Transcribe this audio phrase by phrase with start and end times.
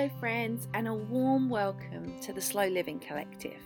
[0.00, 3.60] Hello, friends, and a warm welcome to the Slow Living Collective.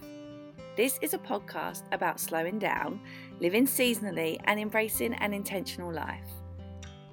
[0.76, 2.99] This is a podcast about slowing down,
[3.38, 6.27] living seasonally, and embracing an intentional life.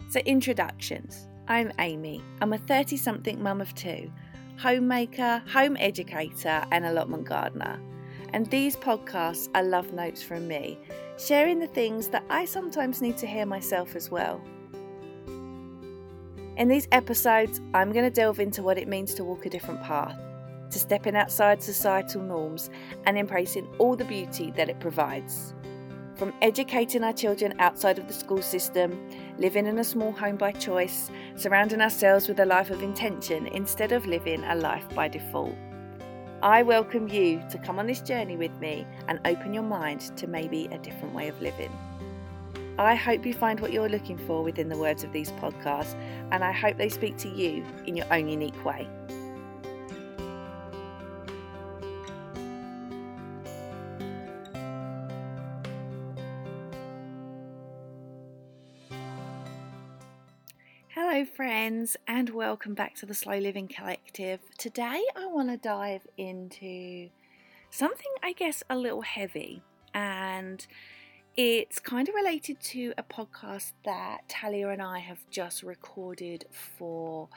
[0.10, 2.23] So, introductions I'm Amy.
[2.42, 4.12] I'm a 30 something mum of two,
[4.57, 7.79] homemaker, home educator, and allotment gardener.
[8.33, 10.79] And these podcasts are love notes from me,
[11.19, 14.42] sharing the things that I sometimes need to hear myself as well.
[16.58, 19.81] In these episodes, I'm going to delve into what it means to walk a different
[19.81, 20.18] path,
[20.70, 22.70] to stepping outside societal norms
[23.05, 25.54] and embracing all the beauty that it provides.
[26.16, 30.52] From educating our children outside of the school system, living in a small home by
[30.52, 35.56] choice, surrounding ourselves with a life of intention instead of living a life by default.
[36.44, 40.28] I welcome you to come on this journey with me and open your mind to
[40.28, 41.72] maybe a different way of living.
[42.85, 45.94] I hope you find what you're looking for within the words of these podcasts,
[46.31, 48.88] and I hope they speak to you in your own unique way.
[60.89, 64.39] Hello, friends, and welcome back to the Slow Living Collective.
[64.58, 67.09] Today, I want to dive into
[67.69, 69.61] something I guess a little heavy
[69.94, 70.66] and
[71.38, 77.30] it's kind of related to a podcast that Talia and I have just recorded for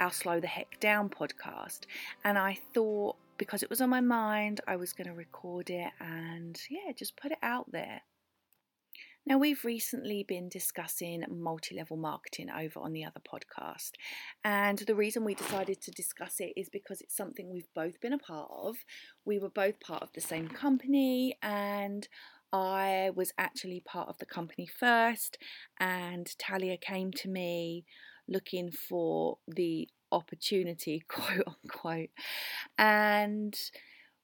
[0.00, 1.80] our Slow the Heck Down podcast.
[2.24, 5.90] And I thought because it was on my mind, I was going to record it
[6.00, 8.02] and yeah, just put it out there.
[9.28, 13.90] Now, we've recently been discussing multi level marketing over on the other podcast.
[14.42, 18.14] And the reason we decided to discuss it is because it's something we've both been
[18.14, 18.76] a part of.
[19.26, 22.08] We were both part of the same company, and
[22.52, 25.38] I was actually part of the company first,
[25.78, 27.84] and Talia came to me
[28.26, 32.10] looking for the opportunity, quote unquote,
[32.76, 33.58] and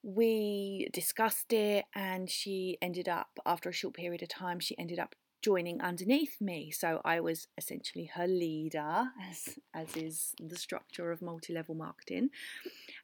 [0.02, 1.84] we discussed it.
[1.94, 6.40] And she ended up, after a short period of time, she ended up joining underneath
[6.40, 6.70] me.
[6.70, 12.30] So I was essentially her leader, as, as is the structure of multi level marketing.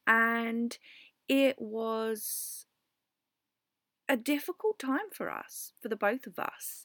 [0.06, 0.76] And
[1.28, 2.66] it was
[4.10, 6.84] a difficult time for us, for the both of us,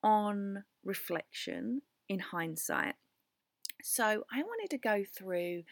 [0.00, 2.94] on reflection in hindsight.
[3.82, 5.64] So I wanted to go through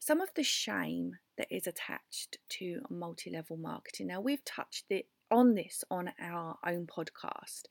[0.00, 4.08] some of the shame that is attached to multi level marketing.
[4.08, 7.62] Now, we've touched it on this on our own podcast,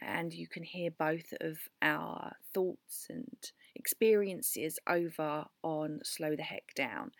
[0.00, 6.74] and you can hear both of our thoughts and experiences over on Slow the Heck
[6.74, 7.10] Down.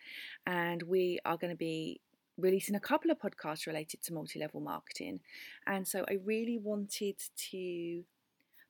[0.47, 2.01] And we are going to be
[2.37, 5.19] releasing a couple of podcasts related to multi level marketing.
[5.65, 7.15] And so I really wanted
[7.51, 8.03] to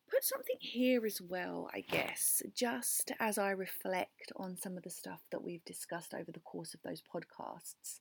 [0.10, 4.90] put something here as well, I guess, just as I reflect on some of the
[4.90, 8.00] stuff that we've discussed over the course of those podcasts.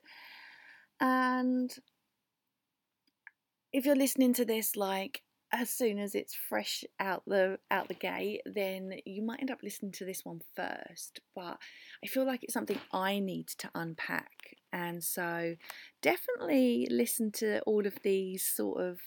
[1.00, 1.74] And
[3.72, 5.22] if you're listening to this like
[5.52, 9.62] as soon as it's fresh out the out the gate, then you might end up
[9.62, 11.20] listening to this one first.
[11.34, 11.58] But
[12.04, 15.56] I feel like it's something I need to unpack, and so
[16.02, 18.98] definitely listen to all of these sort of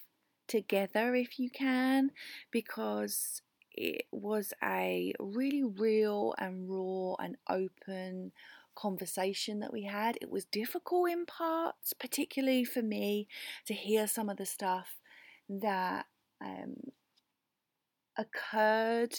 [0.47, 2.11] together if you can,
[2.51, 8.31] because it was a really real and raw and open
[8.75, 10.17] conversation that we had.
[10.21, 13.27] It was difficult in parts, particularly for me,
[13.65, 14.95] to hear some of the stuff
[15.49, 16.05] that
[16.41, 16.75] um,
[18.17, 19.15] occurred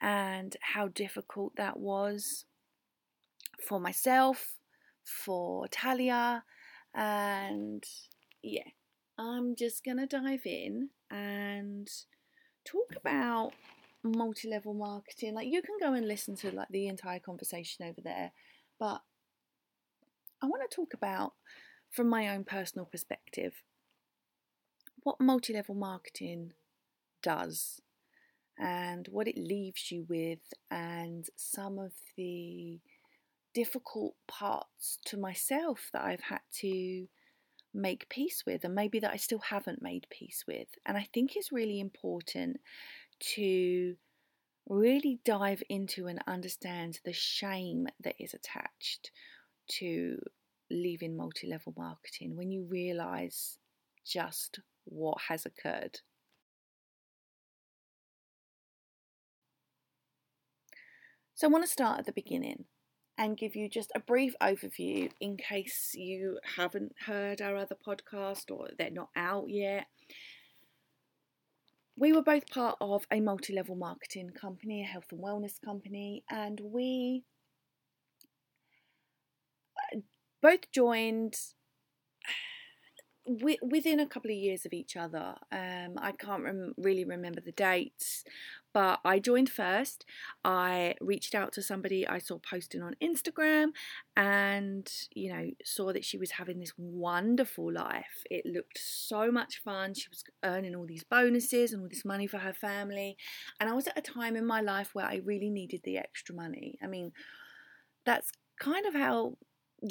[0.00, 2.44] and how difficult that was
[3.66, 4.56] for myself,
[5.06, 6.44] for Talia,
[6.94, 7.84] and
[8.42, 8.68] yeah,
[9.18, 11.88] I'm just gonna dive in and
[12.64, 13.52] talk about
[14.02, 15.34] multi-level marketing.
[15.34, 18.32] Like you can go and listen to like the entire conversation over there,
[18.78, 19.02] but
[20.42, 21.32] I want to talk about
[21.90, 23.62] from my own personal perspective
[25.02, 26.52] what multi level marketing
[27.22, 27.80] does
[28.58, 32.80] and what it leaves you with, and some of the
[33.56, 37.06] difficult parts to myself that I've had to
[37.72, 40.68] make peace with, and maybe that I still haven't made peace with.
[40.84, 42.58] And I think it's really important
[43.36, 43.96] to
[44.68, 49.10] really dive into and understand the shame that is attached
[49.78, 50.18] to
[50.70, 53.56] leaving multi level marketing when you realize
[54.04, 56.00] just what has occurred.
[61.34, 62.66] So, I want to start at the beginning
[63.18, 68.50] and give you just a brief overview in case you haven't heard our other podcast
[68.50, 69.86] or they're not out yet.
[71.98, 76.24] We were both part of a multi level marketing company, a health and wellness company,
[76.28, 77.24] and we
[79.94, 80.00] uh,
[80.42, 81.36] both joined
[83.26, 85.34] within a couple of years of each other.
[85.50, 88.24] Um, I can't rem- really remember the dates,
[88.72, 90.04] but I joined first.
[90.44, 93.68] I reached out to somebody I saw posting on Instagram
[94.16, 98.22] and, you know, saw that she was having this wonderful life.
[98.30, 99.94] It looked so much fun.
[99.94, 103.16] She was earning all these bonuses and all this money for her family.
[103.58, 106.34] And I was at a time in my life where I really needed the extra
[106.34, 106.78] money.
[106.82, 107.12] I mean,
[108.04, 108.30] that's
[108.60, 109.36] kind of how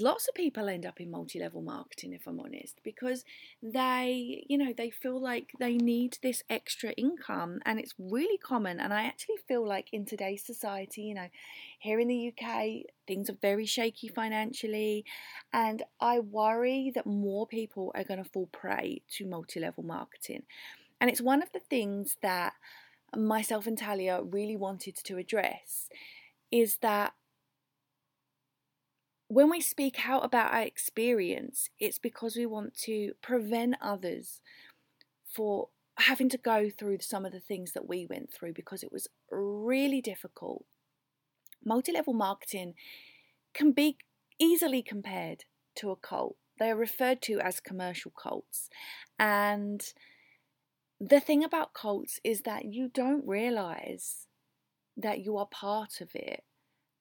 [0.01, 3.23] lots of people end up in multi-level marketing if i'm honest because
[3.61, 8.79] they you know they feel like they need this extra income and it's really common.
[8.79, 11.27] And i actually feel like in today's society you know
[11.79, 12.65] here in the uk
[13.07, 15.05] things are very shaky financially
[15.53, 20.43] and i worry that more people are going to fall prey to multi-level marketing.
[21.01, 22.53] And it's one of the things that
[23.15, 25.89] myself and talia really wanted to address
[26.51, 27.13] is that
[29.35, 34.39] when we speak out about our experience, it's because we want to prevent others
[35.29, 35.67] for
[35.97, 39.09] having to go through some of the things that we went through because it was
[39.29, 40.63] really difficult.
[41.65, 42.75] Multi level marketing
[43.53, 43.97] can be
[44.39, 45.43] easily compared
[45.75, 46.37] to a cult.
[46.57, 48.69] They are referred to as commercial cults.
[49.19, 49.83] And
[50.97, 54.27] the thing about cults is that you don't realize
[54.95, 56.45] that you are part of it,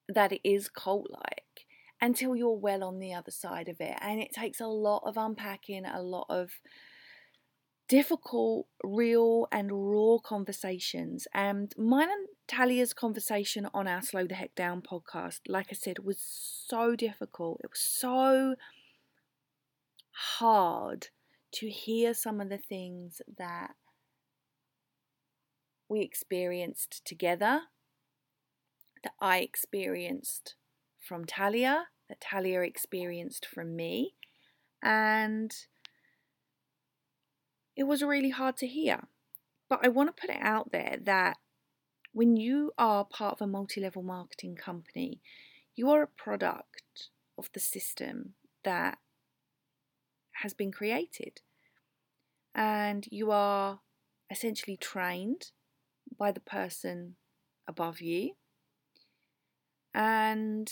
[0.09, 1.44] that it is cult like
[2.05, 3.97] until you're well on the other side of it.
[3.99, 6.51] And it takes a lot of unpacking, a lot of
[7.89, 11.27] difficult, real, and raw conversations.
[11.33, 15.97] And mine and Talia's conversation on our Slow the Heck Down podcast, like I said,
[15.97, 17.61] was so difficult.
[17.63, 18.53] It was so
[20.11, 21.07] hard
[21.53, 23.71] to hear some of the things that
[25.89, 27.61] we experienced together,
[29.03, 30.53] that I experienced
[30.99, 34.15] from Talia, that Talia experienced from me,
[34.81, 35.53] and
[37.75, 39.07] it was really hard to hear.
[39.69, 41.37] But I want to put it out there that
[42.13, 45.21] when you are part of a multi level marketing company,
[45.75, 48.99] you are a product of the system that
[50.41, 51.41] has been created.
[52.53, 53.81] And you are
[54.31, 55.51] essentially trained
[56.17, 57.15] by the person
[57.67, 58.31] above you.
[59.93, 60.71] And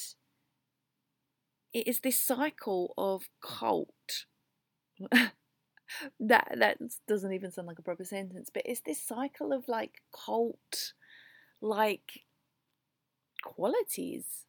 [1.74, 4.26] it is this cycle of cult.
[6.20, 6.78] that that
[7.08, 10.94] doesn't even sound like a proper sentence, but it's this cycle of like cult
[11.62, 12.22] like
[13.44, 14.46] qualities.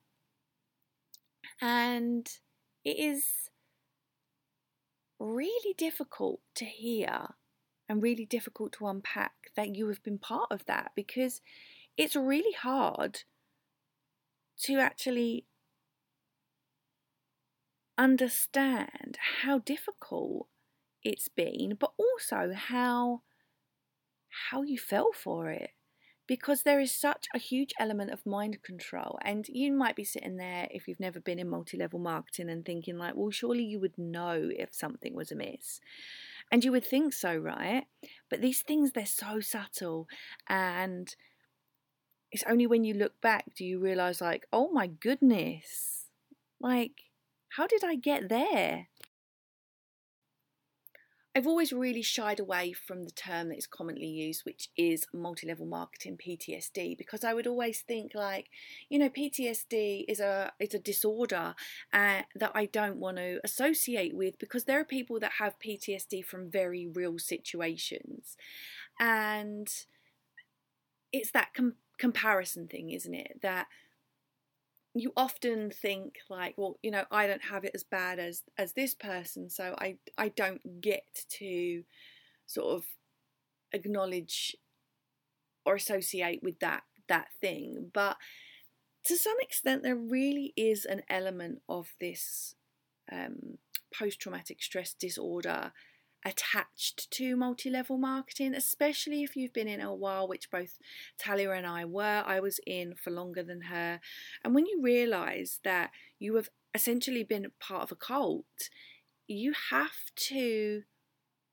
[1.60, 2.28] And
[2.84, 3.50] it is
[5.18, 7.34] really difficult to hear
[7.88, 11.40] and really difficult to unpack that you have been part of that because
[11.96, 13.20] it's really hard
[14.58, 15.44] to actually
[17.98, 20.48] understand how difficult
[21.02, 23.22] it's been, but also how
[24.50, 25.70] how you fell for it.
[26.26, 29.18] Because there is such a huge element of mind control.
[29.22, 32.64] And you might be sitting there if you've never been in multi level marketing and
[32.64, 35.80] thinking, like, well, surely you would know if something was amiss.
[36.50, 37.84] And you would think so, right?
[38.30, 40.08] But these things, they're so subtle.
[40.48, 41.14] And
[42.32, 46.06] it's only when you look back do you realize, like, oh my goodness,
[46.58, 47.03] like,
[47.56, 48.88] how did I get there?
[51.36, 55.48] I've always really shied away from the term that is commonly used, which is multi
[55.48, 58.50] level marketing PTSD, because I would always think like,
[58.88, 61.56] you know, PTSD is a is a disorder
[61.92, 66.24] uh, that I don't want to associate with because there are people that have PTSD
[66.24, 68.36] from very real situations,
[69.00, 69.68] and
[71.12, 73.40] it's that com- comparison thing, isn't it?
[73.42, 73.66] That
[74.94, 78.74] you often think like well you know i don't have it as bad as as
[78.74, 81.82] this person so i i don't get to
[82.46, 82.84] sort of
[83.72, 84.56] acknowledge
[85.66, 87.90] or associate with that that thing.
[87.92, 88.16] But
[89.06, 92.54] to some extent there really is an element of this
[93.12, 93.58] um,
[93.96, 95.72] post-traumatic stress disorder
[96.24, 100.78] attached to multi level marketing, especially if you've been in a while, which both
[101.18, 102.22] Talia and I were.
[102.26, 104.00] I was in for longer than her.
[104.42, 108.70] And when you realize that you have essentially been part of a cult,
[109.26, 110.82] you have to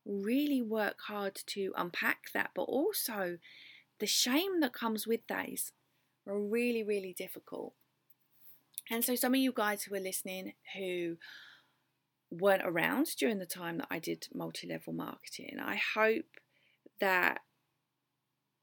[0.05, 3.37] really work hard to unpack that, but also
[3.99, 5.73] the shame that comes with that is
[6.25, 7.73] really, really difficult.
[8.89, 11.17] And so, some of you guys who are listening who
[12.31, 15.57] weren't around during the time that I did multi level marketing.
[15.61, 16.39] I hope
[16.99, 17.41] that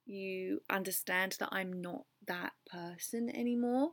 [0.07, 3.93] you understand that I'm not that person anymore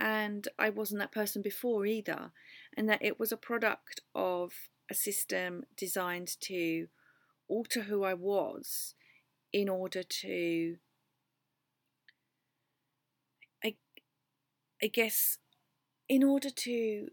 [0.00, 2.32] and I wasn't that person before either,
[2.74, 4.52] and that it was a product of
[4.90, 6.86] a system designed to
[7.48, 8.94] alter who I was
[9.52, 10.76] in order to,
[13.62, 13.74] I,
[14.82, 15.36] I guess,
[16.08, 17.08] in order to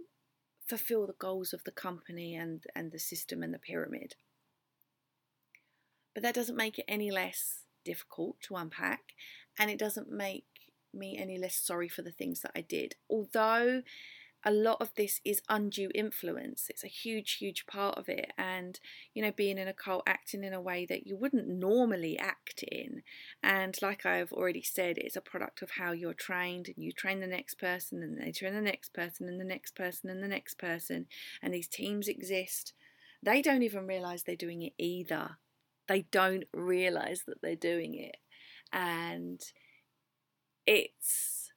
[0.68, 4.16] fulfill the goals of the company and, and the system and the pyramid.
[6.14, 9.14] But that doesn't make it any less difficult to unpack,
[9.58, 10.46] and it doesn't make
[10.94, 12.96] me any less sorry for the things that I did.
[13.10, 13.84] Although
[14.48, 16.68] a lot of this is undue influence.
[16.70, 18.32] It's a huge, huge part of it.
[18.38, 18.80] And,
[19.14, 22.64] you know, being in a cult, acting in a way that you wouldn't normally act
[22.64, 23.04] in.
[23.44, 27.20] And like I've already said, it's a product of how you're trained and you train
[27.20, 30.30] the next person and they train the next person and the next person and the
[30.30, 31.08] next person.
[31.42, 32.72] And these teams exist.
[33.22, 35.40] They don't even realize they're doing it either.
[35.90, 38.16] They don't realize that they're doing it.
[38.72, 39.42] And
[40.66, 41.52] it's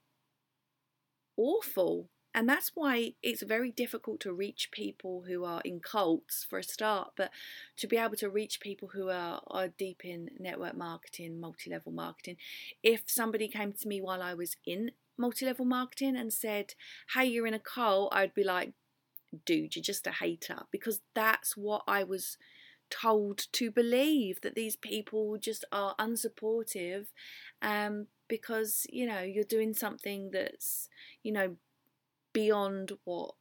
[1.36, 6.58] awful and that's why it's very difficult to reach people who are in cults for
[6.58, 7.30] a start, but
[7.76, 11.92] to be able to reach people who are, are deep in network marketing, multi level
[11.92, 12.36] marketing.
[12.82, 16.74] If somebody came to me while I was in multi level marketing and said,
[17.14, 18.72] Hey, you're in a cult, I'd be like,
[19.44, 22.36] Dude, you're just a hater, because that's what I was
[22.90, 27.06] told to believe that these people just are unsupportive
[27.62, 30.88] um, because you know you're doing something that's
[31.22, 31.56] you know
[32.32, 33.34] beyond what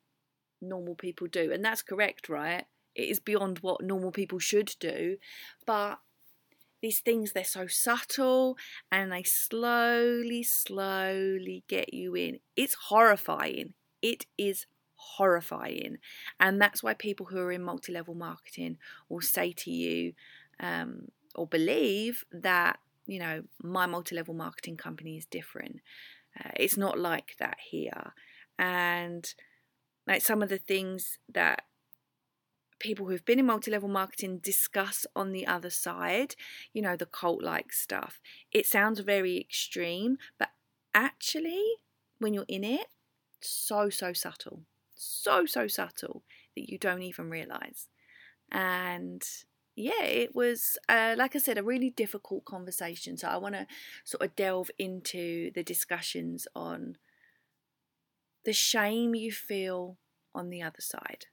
[0.61, 1.51] normal people do.
[1.51, 2.65] And that's correct, right?
[2.95, 5.17] It is beyond what normal people should do.
[5.65, 5.99] But
[6.81, 8.57] these things, they're so subtle
[8.91, 12.39] and they slowly, slowly get you in.
[12.55, 13.73] It's horrifying.
[14.01, 14.65] It is
[14.95, 15.97] horrifying.
[16.39, 18.77] And that's why people who are in multi level marketing
[19.07, 20.13] will say to you
[20.59, 25.79] um, or believe that, you know, my multi level marketing company is different.
[26.39, 28.13] Uh, it's not like that here
[28.59, 29.33] and
[30.05, 31.63] like some of the things that
[32.79, 36.35] people who've been in multi-level marketing discuss on the other side
[36.73, 38.19] you know the cult like stuff.
[38.51, 40.49] It sounds very extreme but
[40.93, 41.63] actually
[42.19, 42.87] when you're in it
[43.41, 44.61] so so subtle.
[44.93, 46.23] So so subtle
[46.55, 47.87] that you don't even realize.
[48.51, 49.23] And
[49.75, 53.65] yeah it was uh, like i said a really difficult conversation so i want to
[54.03, 56.97] sort of delve into the discussions on
[58.45, 59.97] the shame you feel
[60.33, 61.25] on the other side.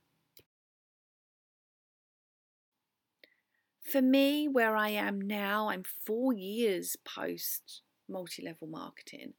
[3.91, 9.35] For me, where I am now, I'm four years post multi level marketing.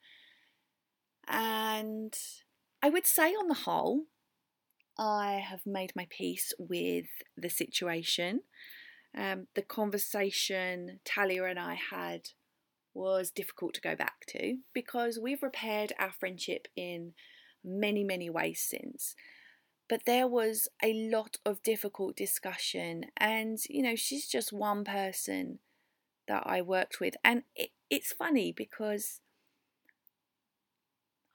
[1.28, 2.18] And
[2.82, 4.04] I would say, on the whole,
[4.98, 8.42] I have made my peace with the situation.
[9.18, 12.30] Um, the conversation Talia and I had
[12.94, 17.14] was difficult to go back to because we've repaired our friendship in
[17.68, 19.16] many, many ways since.
[19.90, 25.60] But there was a lot of difficult discussion, and you know, she's just one person
[26.28, 27.16] that I worked with.
[27.24, 29.22] And it, it's funny because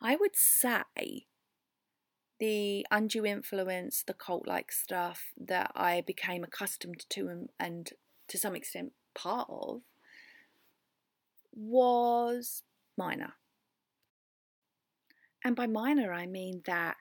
[0.01, 1.27] I would say
[2.39, 7.91] the undue influence, the cult like stuff that I became accustomed to and, and
[8.29, 9.83] to some extent part of
[11.55, 12.65] was
[12.99, 13.35] minor.
[15.45, 16.97] And by minor, I mean that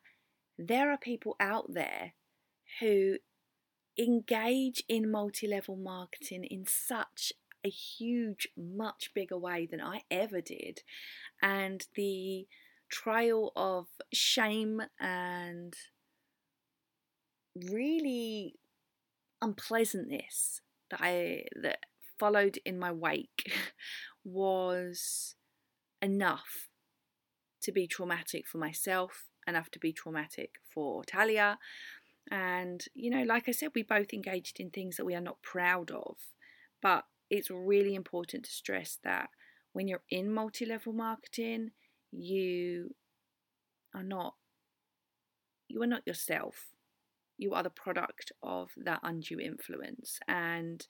[0.58, 2.14] there are people out there
[2.80, 3.18] who
[3.98, 7.34] engage in multi level marketing in such
[7.64, 10.82] a huge, much bigger way than I ever did.
[11.42, 12.48] And the
[12.90, 15.76] trail of shame and
[17.56, 18.56] really
[19.42, 21.86] unpleasantness that I that
[22.20, 23.52] followed in my wake
[24.24, 25.36] was
[26.02, 26.71] enough
[27.62, 31.58] to be traumatic for myself, enough to be traumatic for Talia.
[32.30, 35.42] And, you know, like I said, we both engaged in things that we are not
[35.42, 36.18] proud of.
[36.82, 39.30] But it's really important to stress that
[39.74, 41.72] when you're in multi level marketing,
[42.12, 42.96] you
[43.94, 44.36] are not
[45.68, 46.68] you are not yourself
[47.38, 50.86] you are the product of that undue influence and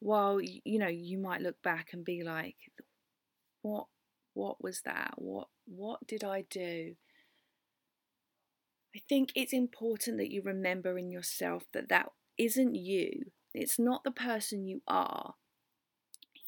[0.00, 2.56] while you know you might look back and be like
[3.62, 3.86] what
[4.34, 5.14] what was that?
[5.16, 6.94] What what did I do?
[8.96, 13.26] I think it's important that you remember in yourself that that isn't you.
[13.54, 15.34] It's not the person you are.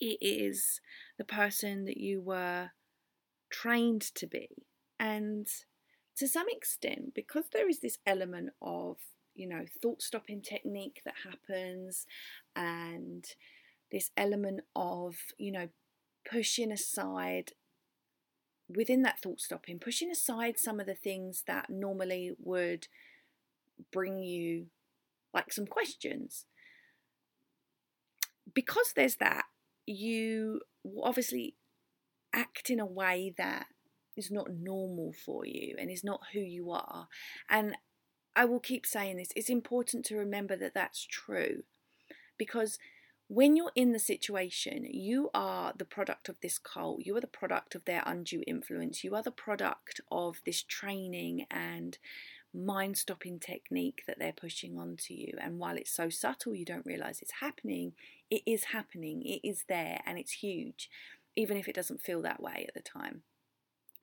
[0.01, 0.81] It is
[1.19, 2.71] the person that you were
[3.51, 4.49] trained to be.
[4.99, 5.47] And
[6.17, 8.97] to some extent, because there is this element of,
[9.35, 12.07] you know, thought stopping technique that happens
[12.57, 13.25] and
[13.93, 15.69] this element of, you know,
[16.31, 17.53] pushing aside
[18.75, 22.89] within that thought stopping, pushing aside some of the things that normally would
[23.93, 24.67] bring you
[25.33, 26.47] like some questions.
[28.53, 29.45] Because there's that,
[29.87, 30.61] you
[31.03, 31.55] obviously
[32.33, 33.67] act in a way that
[34.17, 37.09] is not normal for you and is not who you are.
[37.49, 37.77] And
[38.37, 41.65] I will keep saying this it's important to remember that that's true
[42.39, 42.79] because
[43.31, 47.29] when you're in the situation, you are the product of this cult, you are the
[47.29, 51.99] product of their undue influence, you are the product of this training and
[52.53, 55.35] mind stopping technique that they're pushing onto you.
[55.41, 57.93] And while it's so subtle, you don't realize it's happening,
[58.33, 60.91] it is happening, it is there, and it's huge,
[61.37, 63.23] even if it doesn't feel that way at the time.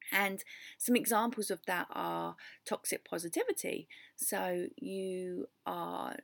[0.09, 0.41] And
[0.77, 3.89] some examples of that are toxic positivity.
[4.15, 6.15] So you are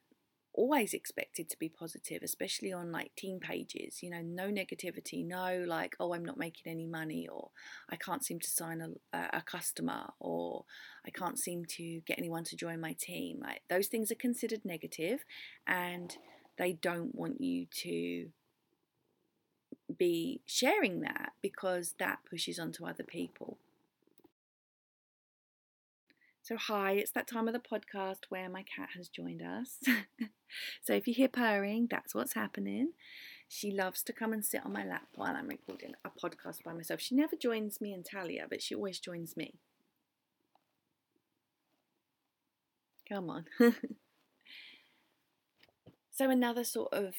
[0.53, 4.01] always expected to be positive, especially on like team pages.
[4.03, 7.49] You know, no negativity, no like, oh, I'm not making any money, or
[7.89, 8.81] I can't seem to sign
[9.13, 10.65] a, a customer, or
[11.05, 13.39] I can't seem to get anyone to join my team.
[13.41, 15.25] Like those things are considered negative,
[15.67, 16.15] and
[16.57, 18.29] they don't want you to
[19.97, 23.57] be sharing that because that pushes onto other people.
[26.43, 29.77] So, hi, it's that time of the podcast where my cat has joined us.
[30.83, 32.91] so, if you hear purring, that's what's happening.
[33.47, 36.73] She loves to come and sit on my lap while I'm recording a podcast by
[36.73, 36.99] myself.
[36.99, 39.53] She never joins me and Talia, but she always joins me.
[43.07, 43.45] Come on.
[46.11, 47.15] so, another sort of,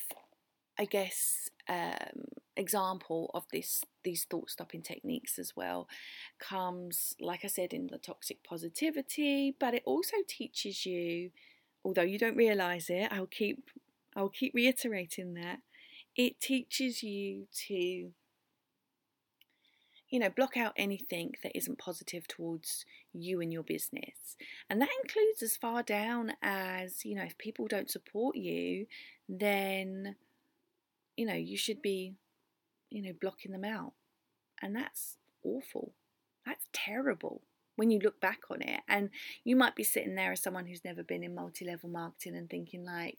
[0.78, 5.88] I guess, um, example of this these thought stopping techniques as well
[6.38, 11.30] comes like i said in the toxic positivity but it also teaches you
[11.84, 13.70] although you don't realize it i'll keep
[14.14, 15.58] i'll keep reiterating that
[16.16, 18.12] it teaches you to
[20.14, 24.36] you know block out anything that isn't positive towards you and your business.
[24.70, 28.86] And that includes as far down as you know if people don't support you
[29.28, 30.14] then
[31.16, 32.14] you know you should be
[32.90, 33.92] you know, blocking them out.
[34.62, 35.94] And that's awful.
[36.46, 37.42] That's terrible
[37.76, 38.80] when you look back on it.
[38.88, 39.10] And
[39.44, 42.48] you might be sitting there as someone who's never been in multi level marketing and
[42.48, 43.18] thinking, like,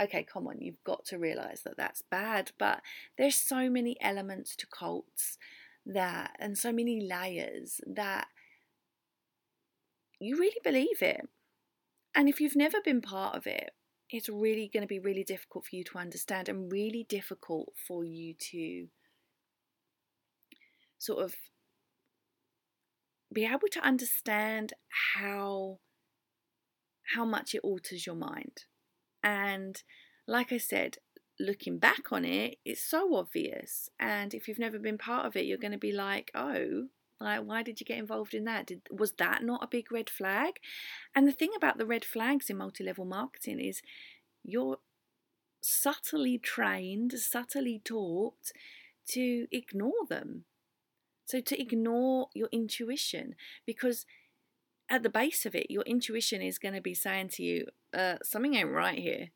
[0.00, 2.52] okay, come on, you've got to realize that that's bad.
[2.58, 2.80] But
[3.18, 5.38] there's so many elements to cults
[5.84, 8.28] that, and so many layers that
[10.18, 11.28] you really believe it.
[12.14, 13.72] And if you've never been part of it,
[14.14, 18.04] it's really going to be really difficult for you to understand and really difficult for
[18.04, 18.88] you to
[20.98, 21.34] sort of
[23.32, 24.74] be able to understand
[25.14, 25.78] how
[27.14, 28.64] how much it alters your mind.
[29.22, 29.82] And
[30.26, 30.98] like I said,
[31.38, 33.88] looking back on it, it's so obvious.
[33.98, 36.88] And if you've never been part of it, you're going to be like, oh,
[37.22, 38.66] like why did you get involved in that?
[38.66, 40.54] Did was that not a big red flag?
[41.14, 43.82] And the thing about the red flags in multi-level marketing is
[44.44, 44.78] you're
[45.60, 48.52] subtly trained, subtly taught
[49.08, 50.44] to ignore them.
[51.24, 54.04] So to ignore your intuition, because
[54.90, 58.16] at the base of it, your intuition is going to be saying to you, uh,
[58.22, 59.30] something ain't right here.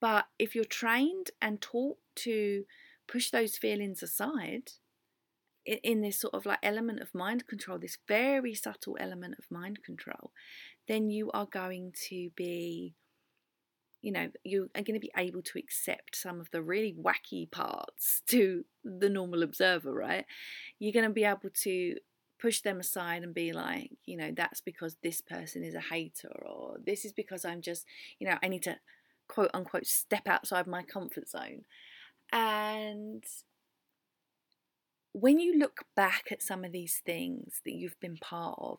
[0.00, 2.64] But if you're trained and taught to
[3.08, 4.72] push those feelings aside,
[5.64, 9.82] in this sort of like element of mind control, this very subtle element of mind
[9.84, 10.32] control,
[10.88, 12.94] then you are going to be
[14.02, 17.50] you know, you are going to be able to accept some of the really wacky
[17.50, 20.24] parts to the normal observer, right?
[20.78, 21.96] You're going to be able to
[22.40, 26.32] push them aside and be like, you know, that's because this person is a hater,
[26.42, 27.84] or this is because I'm just,
[28.18, 28.76] you know, I need to
[29.28, 31.64] quote unquote step outside my comfort zone.
[32.32, 33.24] And
[35.12, 38.78] when you look back at some of these things that you've been part of,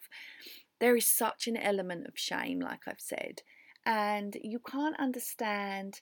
[0.79, 3.41] there is such an element of shame, like I've said
[3.85, 6.01] and you can't understand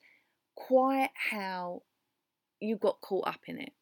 [0.56, 1.84] quite how
[2.60, 3.74] you got caught up in it.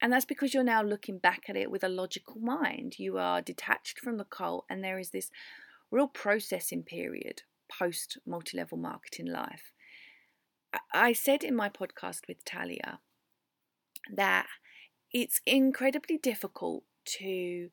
[0.00, 2.98] And that's because you're now looking back at it with a logical mind.
[2.98, 5.30] You are detached from the cult, and there is this
[5.90, 9.72] real processing period post multi level marketing life.
[10.92, 13.00] I said in my podcast with Talia
[14.14, 14.46] that
[15.12, 17.70] it's incredibly difficult to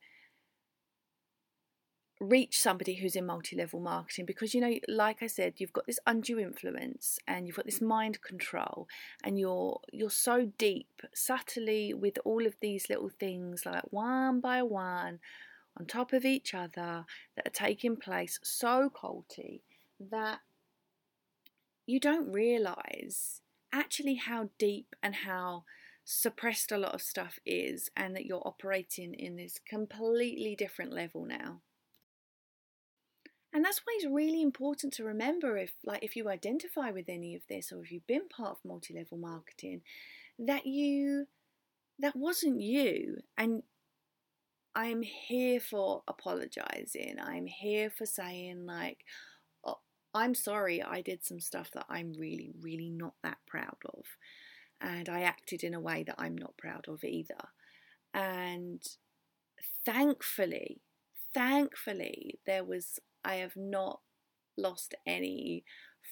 [2.20, 6.00] reach somebody who's in multi-level marketing because you know like i said you've got this
[6.08, 8.88] undue influence and you've got this mind control
[9.24, 14.64] and you're you're so deep subtly with all of these little things like one by
[14.64, 15.20] one
[15.80, 19.62] on top of each other that are taking place so culty
[20.00, 20.40] that
[21.86, 25.64] you don't realize actually how deep and how
[26.10, 31.26] suppressed a lot of stuff is and that you're operating in this completely different level
[31.26, 31.60] now.
[33.54, 37.36] And that's why it's really important to remember if like if you identify with any
[37.36, 39.82] of this or if you've been part of multi-level marketing
[40.40, 41.26] that you
[42.00, 43.64] that wasn't you and
[44.76, 47.16] I'm here for apologizing.
[47.22, 49.00] I'm here for saying like
[49.66, 49.80] oh,
[50.14, 54.06] I'm sorry I did some stuff that I'm really really not that proud of
[54.82, 57.50] and I acted in a way that I'm not proud of either.
[58.14, 58.82] And
[59.86, 60.82] thankfully,
[61.34, 64.00] thankfully there was I have not
[64.58, 65.64] lost any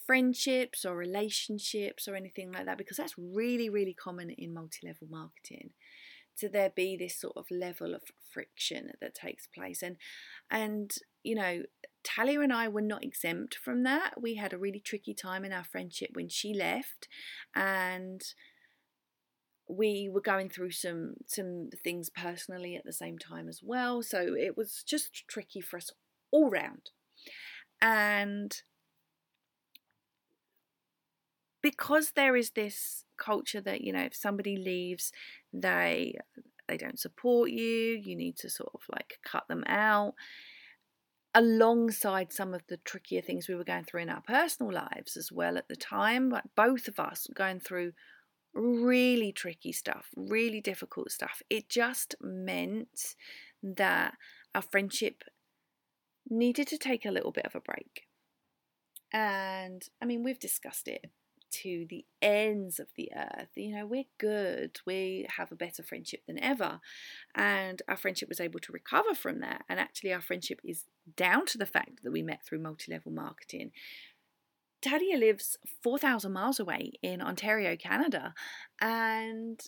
[0.06, 5.08] friendships or relationships or anything like that because that's really, really common in multi level
[5.10, 5.72] marketing
[6.38, 8.02] to there be this sort of level of
[8.32, 9.96] friction that takes place and
[10.52, 11.64] and you know
[12.04, 15.54] Talia and I were not exempt from that we had a really tricky time in
[15.54, 17.08] our friendship when she left
[17.56, 18.22] and
[19.68, 24.36] we were going through some some things personally at the same time as well so
[24.36, 25.92] it was just tricky for us
[26.36, 26.92] all round.
[27.82, 28.62] And
[31.62, 35.12] because there is this culture that you know if somebody leaves
[35.54, 36.14] they
[36.68, 40.14] they don't support you you need to sort of like cut them out
[41.34, 45.32] alongside some of the trickier things we were going through in our personal lives as
[45.32, 47.94] well at the time but both of us going through
[48.56, 53.16] really tricky stuff really difficult stuff it just meant
[53.62, 54.14] that
[54.56, 55.24] our friendship
[56.30, 58.08] needed to take a little bit of a break.
[59.12, 61.06] And I mean, we've discussed it
[61.52, 63.50] to the ends of the earth.
[63.56, 64.80] You know, we're good.
[64.86, 66.82] We have a better friendship than ever.
[67.34, 69.64] And our friendship was able to recover from that.
[69.70, 73.12] And actually, our friendship is down to the fact that we met through multi level
[73.12, 73.72] marketing.
[74.86, 78.34] Talia lives 4,000 miles away in Ontario, Canada.
[78.80, 79.60] And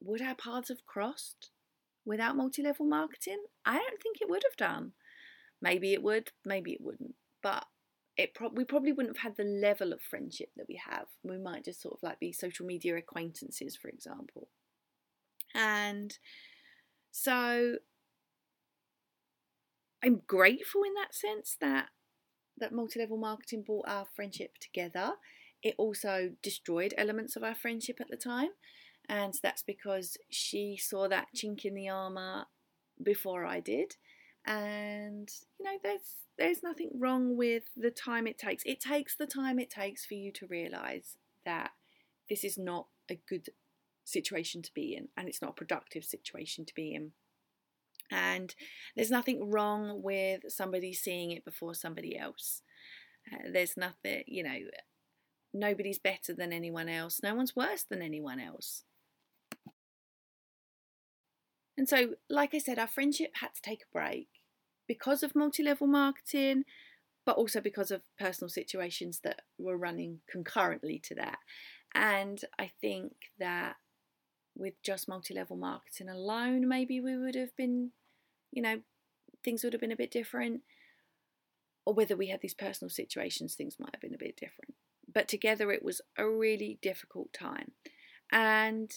[0.00, 1.50] would our paths have crossed
[2.04, 3.42] without multi level marketing?
[3.64, 4.92] I don't think it would have done.
[5.62, 7.14] Maybe it would, maybe it wouldn't.
[7.42, 7.64] But
[8.16, 11.06] it pro- we probably wouldn't have had the level of friendship that we have.
[11.22, 14.48] We might just sort of like be social media acquaintances, for example.
[15.54, 16.16] And
[17.10, 17.76] so
[20.04, 21.88] I'm grateful in that sense that
[22.60, 25.12] that multi-level marketing brought our friendship together.
[25.62, 28.50] It also destroyed elements of our friendship at the time.
[29.08, 32.46] And that's because she saw that chink in the armour
[33.02, 33.96] before I did
[34.46, 39.26] and you know there's there's nothing wrong with the time it takes it takes the
[39.26, 41.70] time it takes for you to realize that
[42.28, 43.48] this is not a good
[44.04, 47.12] situation to be in and it's not a productive situation to be in
[48.10, 48.54] and
[48.96, 52.62] there's nothing wrong with somebody seeing it before somebody else.
[53.32, 54.58] Uh, there's nothing you know
[55.52, 57.20] nobody's better than anyone else.
[57.22, 58.84] No one's worse than anyone else.
[61.76, 64.28] And so, like I said, our friendship had to take a break
[64.86, 66.64] because of multi level marketing,
[67.24, 71.38] but also because of personal situations that were running concurrently to that.
[71.94, 73.76] And I think that
[74.54, 77.92] with just multi level marketing alone, maybe we would have been,
[78.52, 78.80] you know,
[79.44, 80.62] things would have been a bit different.
[81.86, 84.74] Or whether we had these personal situations, things might have been a bit different.
[85.12, 87.72] But together, it was a really difficult time.
[88.30, 88.90] And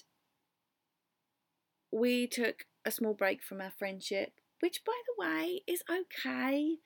[1.91, 6.77] we took a small break from our friendship, which, by the way, is okay.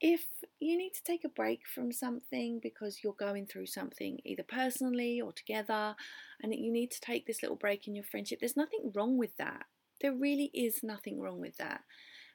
[0.00, 0.26] If
[0.58, 5.20] you need to take a break from something because you're going through something either personally
[5.20, 5.94] or together,
[6.42, 9.36] and you need to take this little break in your friendship, there's nothing wrong with
[9.36, 9.66] that.
[10.02, 11.80] There really is nothing wrong with that.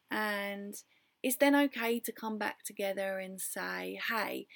[0.10, 0.74] And
[1.22, 4.48] it's then okay to come back together and say, hey,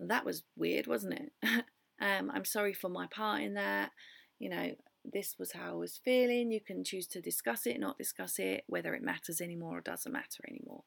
[0.00, 1.32] that was weird, wasn't it?
[2.00, 3.92] um, I'm sorry for my part in that.
[4.38, 4.72] You know,
[5.12, 6.50] this was how I was feeling.
[6.50, 10.12] You can choose to discuss it, not discuss it, whether it matters anymore or doesn't
[10.12, 10.84] matter anymore.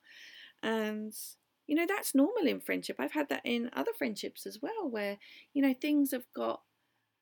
[0.61, 1.13] And,
[1.67, 2.97] you know, that's normal in friendship.
[2.99, 5.17] I've had that in other friendships as well, where,
[5.53, 6.61] you know, things have got,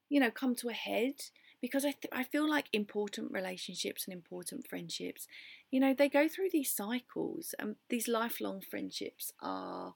[0.09, 1.15] you know, come to a head
[1.61, 5.27] because I, th- I feel like important relationships and important friendships,
[5.71, 9.95] you know, they go through these cycles and these lifelong friendships are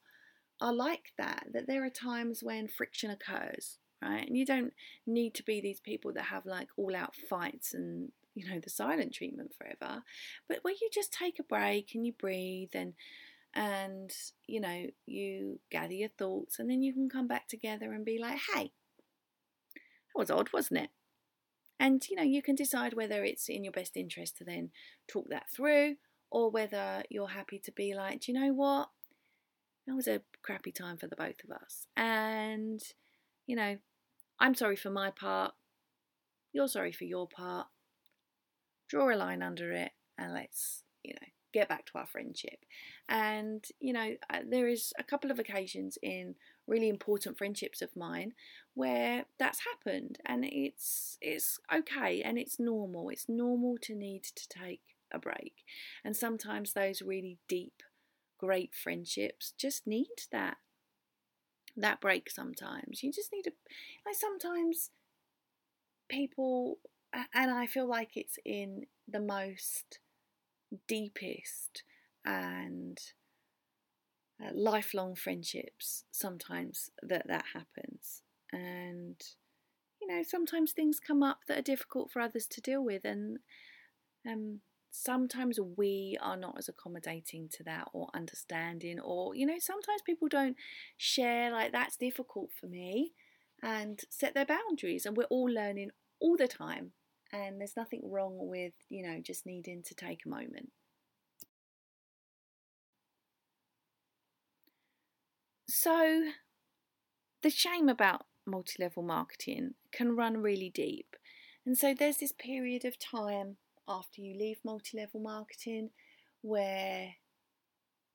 [0.60, 4.28] are like that that there are times when friction occurs right?
[4.28, 4.74] And you don't
[5.06, 8.70] need to be these people that have like all out fights and you know the
[8.70, 10.04] silent treatment forever,
[10.48, 12.94] but where you just take a break and you breathe and
[13.54, 14.12] and
[14.48, 18.18] you know you gather your thoughts and then you can come back together and be
[18.18, 18.72] like, hey,
[19.76, 20.90] that was odd, wasn't it?
[21.82, 24.70] And you know you can decide whether it's in your best interest to then
[25.08, 25.96] talk that through
[26.30, 28.90] or whether you're happy to be like, do you know what?
[29.88, 31.88] That was a crappy time for the both of us.
[31.98, 32.80] And,
[33.48, 33.78] you know,
[34.40, 35.54] I'm sorry for my part.
[36.54, 37.68] you're sorry for your part,
[38.88, 42.66] draw a line under it, and let's, you know, get back to our friendship.
[43.10, 46.36] And, you know, uh, there is a couple of occasions in
[46.68, 48.34] really important friendships of mine
[48.74, 53.10] where that's happened and it's it's okay and it's normal.
[53.10, 55.64] It's normal to need to take a break.
[56.04, 57.84] And sometimes those really deep
[58.38, 60.58] great friendships just need that
[61.78, 63.04] that break sometimes.
[63.04, 63.54] You just need to
[64.06, 64.90] like sometimes
[66.10, 66.78] people
[67.34, 70.00] and I feel like it's in the most
[70.88, 71.84] deepest
[72.26, 72.98] and
[74.42, 78.22] uh, lifelong friendships sometimes that that happens.
[78.52, 79.16] And
[80.02, 83.38] you know sometimes things come up that are difficult for others to deal with and
[84.28, 90.02] um, sometimes we are not as accommodating to that or understanding or you know sometimes
[90.04, 90.58] people don't
[90.98, 93.14] share like that's difficult for me
[93.62, 95.06] and set their boundaries.
[95.06, 96.92] And we're all learning all the time
[97.34, 100.70] and there's nothing wrong with, you know, just needing to take a moment.
[105.70, 106.32] So,
[107.42, 111.16] the shame about multi level marketing can run really deep.
[111.66, 115.92] And so, there's this period of time after you leave multi level marketing
[116.42, 117.16] where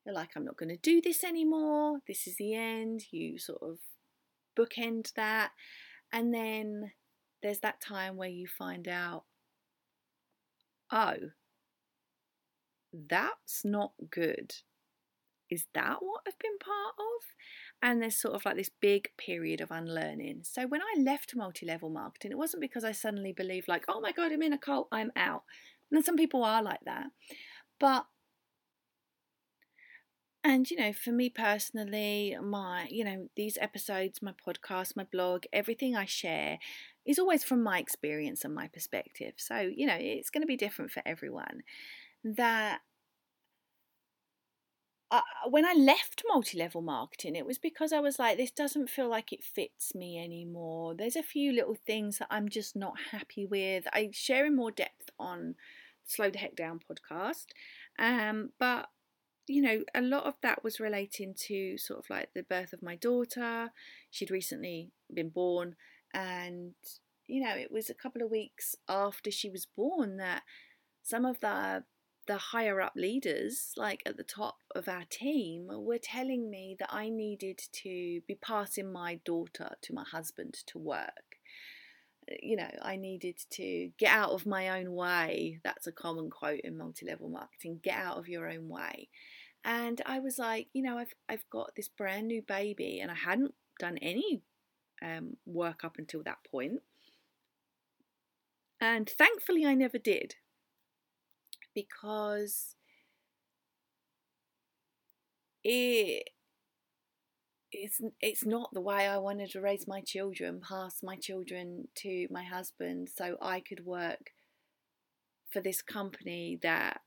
[0.04, 2.00] you're like, I'm not going to do this anymore.
[2.06, 3.04] This is the end.
[3.10, 3.78] You sort of
[4.56, 5.50] bookend that.
[6.12, 6.92] And then
[7.42, 9.24] there's that time where you find out,
[10.92, 11.16] oh,
[12.92, 14.54] that's not good.
[15.50, 17.24] Is that what I've been part of?
[17.82, 20.40] And there's sort of like this big period of unlearning.
[20.42, 24.00] So when I left multi level marketing, it wasn't because I suddenly believed, like, oh
[24.00, 25.42] my God, I'm in a cult, I'm out.
[25.92, 27.06] And some people are like that.
[27.78, 28.06] But
[30.46, 35.42] and, you know, for me personally, my, you know, these episodes, my podcast, my blog,
[35.52, 36.60] everything I share
[37.04, 39.32] is always from my experience and my perspective.
[39.38, 41.64] So, you know, it's going to be different for everyone.
[42.22, 42.80] That
[45.10, 48.88] uh, when I left multi level marketing, it was because I was like, this doesn't
[48.88, 50.94] feel like it fits me anymore.
[50.94, 53.88] There's a few little things that I'm just not happy with.
[53.92, 55.56] I share in more depth on
[56.04, 57.46] Slow the Heck Down podcast.
[57.98, 58.88] Um, but
[59.48, 62.82] you know, a lot of that was relating to sort of like the birth of
[62.82, 63.70] my daughter.
[64.10, 65.76] She'd recently been born,
[66.12, 66.74] and
[67.26, 70.42] you know, it was a couple of weeks after she was born that
[71.02, 71.84] some of the
[72.26, 76.92] the higher up leaders, like at the top of our team, were telling me that
[76.92, 81.36] I needed to be passing my daughter to my husband to work.
[82.30, 85.60] Uh, you know, I needed to get out of my own way.
[85.62, 89.08] That's a common quote in multi level marketing get out of your own way.
[89.66, 93.16] And I was like, you know, I've I've got this brand new baby, and I
[93.16, 94.42] hadn't done any
[95.02, 96.82] um, work up until that point.
[98.80, 100.36] And thankfully, I never did
[101.74, 102.76] because
[105.64, 106.30] it
[107.72, 112.28] it's it's not the way I wanted to raise my children, pass my children to
[112.30, 114.30] my husband, so I could work
[115.50, 117.00] for this company that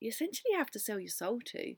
[0.00, 1.74] you essentially have to sell your soul to.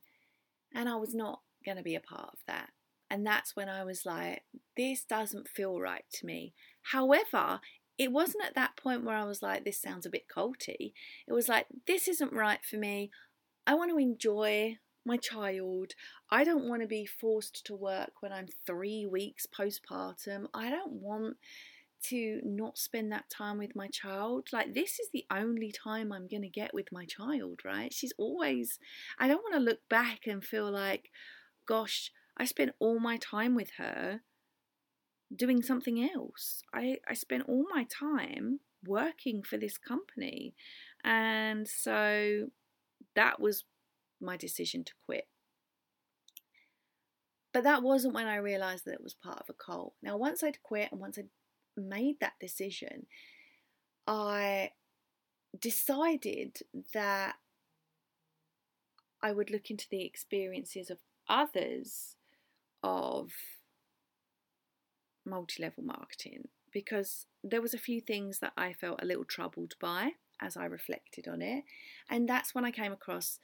[0.74, 2.70] And I was not going to be a part of that.
[3.10, 4.42] And that's when I was like,
[4.76, 6.54] this doesn't feel right to me.
[6.92, 7.60] However,
[7.96, 10.92] it wasn't at that point where I was like, this sounds a bit culty.
[11.26, 13.10] It was like, this isn't right for me.
[13.66, 15.92] I want to enjoy my child.
[16.30, 20.46] I don't want to be forced to work when I'm three weeks postpartum.
[20.54, 21.36] I don't want
[22.04, 24.48] to not spend that time with my child.
[24.52, 27.92] Like, this is the only time I'm going to get with my child, right?
[27.92, 28.78] She's always,
[29.18, 31.10] I don't want to look back and feel like,
[31.66, 34.20] gosh, I spent all my time with her
[35.34, 36.62] doing something else.
[36.72, 40.54] I, I spent all my time working for this company.
[41.04, 42.46] And so
[43.14, 43.64] that was
[44.20, 45.28] my decision to quit.
[47.52, 49.94] But that wasn't when I realised that it was part of a cult.
[50.02, 51.28] Now, once I'd quit and once I'd
[51.78, 53.06] made that decision,
[54.06, 54.72] I
[55.58, 56.60] decided
[56.92, 57.36] that
[59.22, 62.16] I would look into the experiences of others
[62.82, 63.32] of
[65.24, 69.74] multi level marketing because there was a few things that I felt a little troubled
[69.80, 71.64] by as I reflected on it.
[72.08, 73.38] And that's when I came across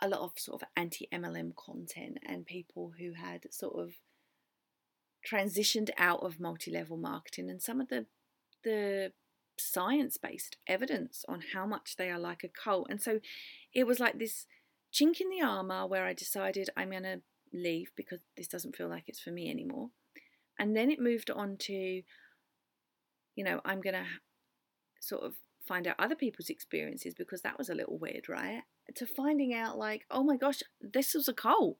[0.00, 3.94] a lot of sort of anti MLM content and people who had sort of
[5.30, 8.06] transitioned out of multi-level marketing and some of the
[8.62, 9.12] the
[9.58, 12.88] science-based evidence on how much they are like a cult.
[12.90, 13.20] And so
[13.72, 14.46] it was like this
[14.92, 17.20] chink in the armor where I decided I'm going to
[17.52, 19.90] leave because this doesn't feel like it's for me anymore.
[20.58, 22.02] And then it moved on to
[23.34, 24.06] you know, I'm going to
[25.00, 25.34] sort of
[25.66, 28.62] find out other people's experiences because that was a little weird, right?
[28.94, 31.78] To finding out like, oh my gosh, this was a cult.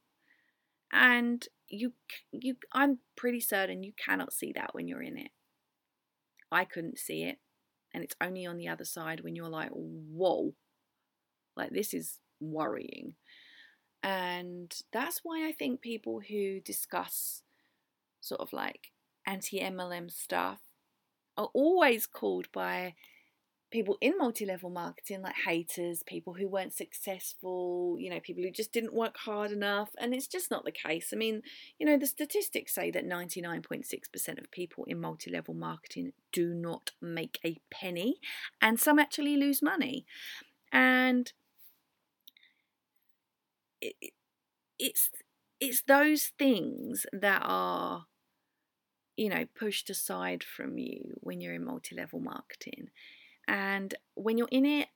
[0.93, 1.93] And you
[2.33, 5.31] you I'm pretty certain you cannot see that when you're in it.
[6.51, 7.39] I couldn't see it.
[7.93, 10.55] And it's only on the other side when you're like, whoa,
[11.57, 13.15] like this is worrying.
[14.03, 17.43] And that's why I think people who discuss
[18.21, 18.93] sort of like
[19.27, 20.61] anti MLM stuff
[21.37, 22.95] are always called by
[23.75, 28.51] people in multi level marketing like haters, people who weren't successful, you know, people who
[28.53, 29.91] just didn't work hard enough.
[29.99, 31.11] And it's just not the case.
[31.13, 31.43] I mean,
[31.77, 36.93] you know, the statistics say that 99.6% of people in multi level marketing do not
[37.03, 38.21] make a penny,
[38.63, 40.07] and some actually lose money.
[40.73, 41.33] And
[43.81, 43.97] it,
[44.79, 45.11] it's
[45.61, 48.07] it's those things that are
[49.17, 52.89] you know pushed aside from you when you're in multi-level marketing
[53.49, 54.89] and when you're in it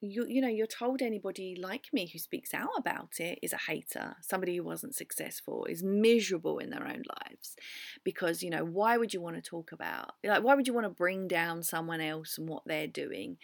[0.00, 3.58] you you know you're told anybody like me who speaks out about it is a
[3.58, 7.56] hater somebody who wasn't successful is miserable in their own lives.
[8.02, 10.86] Because you know why would you want to talk about like why would you want
[10.86, 13.36] to bring down someone else and what they're doing?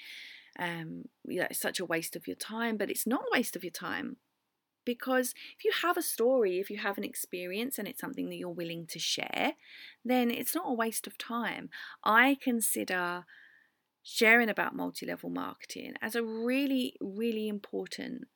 [0.59, 3.57] Um you know, it's such a waste of your time but it's not a waste
[3.57, 4.17] of your time.
[4.87, 8.37] Because if you have a story, if you have an experience and it's something that
[8.37, 9.55] you're willing to share,
[10.05, 11.71] then it's not a waste of time.
[12.05, 13.25] I consider
[14.09, 18.29] sharing about multi level marketing as a really, really important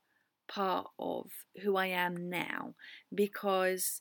[0.49, 1.31] part of
[1.63, 2.75] who I am now
[3.15, 4.01] because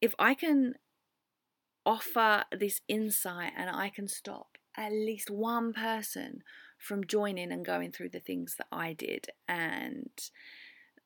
[0.00, 0.76] if I can
[1.84, 6.42] offer this insight and I can stop at least one person
[6.78, 10.08] from joining and going through the things that I did and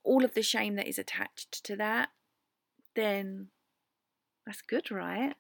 [0.05, 2.11] all of the shame that is attached to that,
[2.95, 3.49] then
[4.47, 5.35] that's good, right?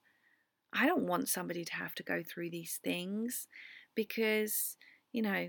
[0.72, 3.46] I don't want somebody to have to go through these things
[3.98, 4.76] because,
[5.10, 5.48] you know,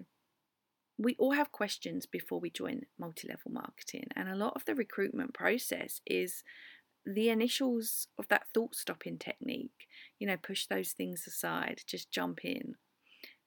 [0.98, 4.74] we all have questions before we join multi level marketing, and a lot of the
[4.74, 6.44] recruitment process is
[7.06, 9.86] the initials of that thought stopping technique.
[10.18, 12.74] You know, push those things aside, just jump in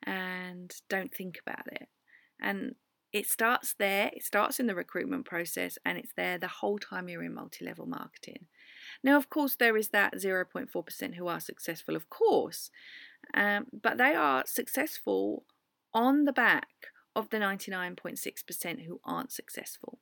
[0.07, 1.89] and don't think about it.
[2.41, 2.77] And
[3.13, 7.09] it starts there, it starts in the recruitment process, and it's there the whole time
[7.09, 8.47] you're in multi level marketing.
[9.03, 12.71] Now, of course, there is that 0.4% who are successful, of course,
[13.35, 15.45] um, but they are successful
[15.95, 16.69] on the back
[17.15, 19.99] of the 99.6% who aren't successful.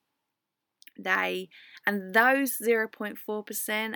[0.98, 1.48] They,
[1.86, 3.94] and those 0.4%,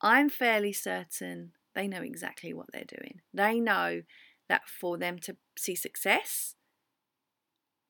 [0.00, 3.20] I'm fairly certain they know exactly what they're doing.
[3.32, 4.02] They know
[4.48, 6.56] that for them to see success,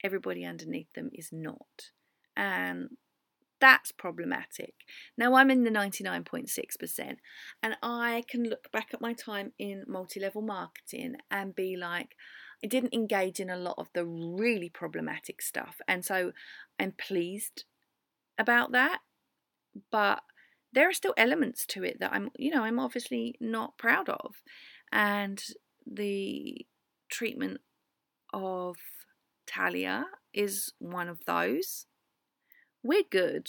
[0.05, 1.93] everybody underneath them is not.
[2.37, 2.91] And
[3.61, 4.75] that's problematic.
[5.17, 7.17] Now I'm in the 99.6%,
[7.63, 12.15] and I can look back at my time in multi level marketing and be like,
[12.63, 15.81] I didn't engage in a lot of the really problematic stuff.
[15.87, 16.33] And so
[16.79, 17.65] I'm pleased
[18.37, 19.01] about that.
[19.93, 20.23] But
[20.73, 24.43] there are still elements to it that I'm, you know, I'm obviously not proud of.
[24.91, 25.41] And
[25.87, 26.67] the
[27.09, 27.61] treatment
[28.33, 28.77] of
[29.47, 31.87] Talia is one of those.
[32.83, 33.49] We're good.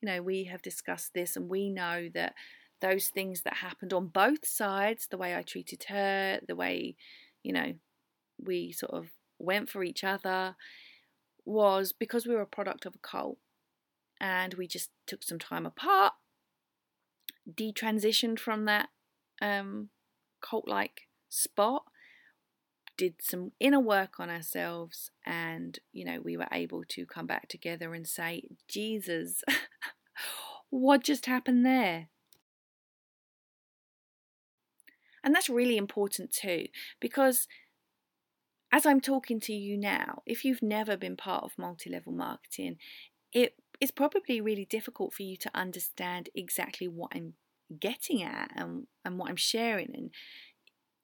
[0.00, 2.34] You know, we have discussed this and we know that
[2.80, 6.96] those things that happened on both sides, the way I treated her, the way,
[7.42, 7.74] you know,
[8.42, 10.56] we sort of went for each other,
[11.44, 13.38] was because we were a product of a cult.
[14.20, 16.12] And we just took some time apart,
[17.50, 18.88] detransitioned from that
[19.40, 19.88] um,
[20.42, 21.84] cult like spot,
[23.00, 27.48] did some inner work on ourselves and you know we were able to come back
[27.48, 29.42] together and say jesus
[30.70, 32.08] what just happened there?
[35.22, 37.46] And that's really important too because
[38.72, 42.76] as i'm talking to you now if you've never been part of multi-level marketing
[43.30, 47.34] it is probably really difficult for you to understand exactly what i'm
[47.78, 50.10] getting at and, and what i'm sharing and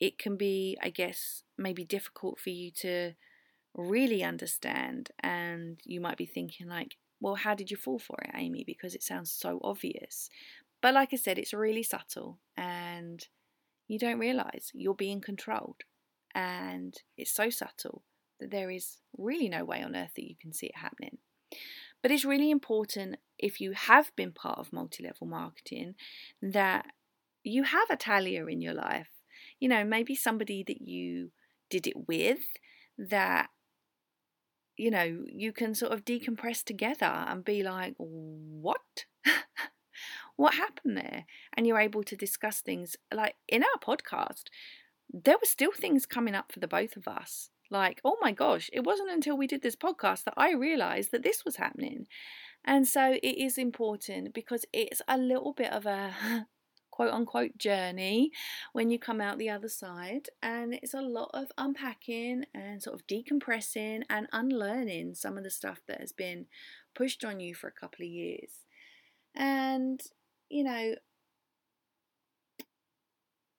[0.01, 3.13] it can be, I guess, maybe difficult for you to
[3.75, 5.11] really understand.
[5.21, 8.65] And you might be thinking, like, well, how did you fall for it, Amy?
[8.67, 10.29] Because it sounds so obvious.
[10.83, 13.27] But like I said, it's really subtle and
[13.89, 15.83] you don't realize you're being controlled.
[16.35, 18.03] And it's so subtle
[18.41, 21.19] that there is really no way on earth that you can see it happening.
[22.03, 25.95] But it's really important if you have been part of multi level marketing
[26.43, 26.87] that
[27.43, 29.09] you have a Talia in your life
[29.61, 31.31] you know, maybe somebody that you
[31.71, 32.41] did it with
[32.99, 33.49] that,
[34.77, 39.07] you know, you can sort of decompress together and be like, what?
[40.37, 41.25] what happened there?
[41.57, 44.45] And you're able to discuss things like in our podcast.
[45.13, 47.51] there were still things coming up for the both of us.
[47.71, 51.23] Like, oh my gosh, it wasn't until we did this podcast that I realized that
[51.23, 52.07] this was happening.
[52.65, 56.47] And so it is important because it's a little bit of a
[56.97, 58.31] quote unquote journey
[58.73, 60.31] when you come out the other side.
[60.43, 65.51] And it's a lot of unpacking and sort of decompressing and unlearning some of the
[65.51, 66.47] stuff that has been
[66.95, 68.65] pushed on you for a couple of years.
[69.35, 70.01] And,
[70.49, 70.95] you know,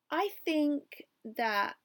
[0.09, 1.03] I think
[1.38, 1.75] that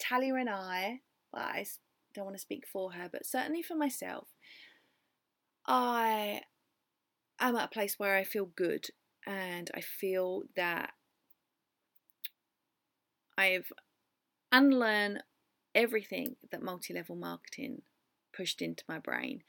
[0.00, 1.66] Talia and I, well, I
[2.14, 4.28] don't want to speak for her, but certainly for myself,
[5.66, 6.40] I
[7.38, 8.86] am at a place where I feel good
[9.26, 10.92] and I feel that
[13.36, 13.72] I've
[14.52, 15.22] unlearned
[15.74, 17.82] everything that multi level marketing
[18.34, 19.42] pushed into my brain.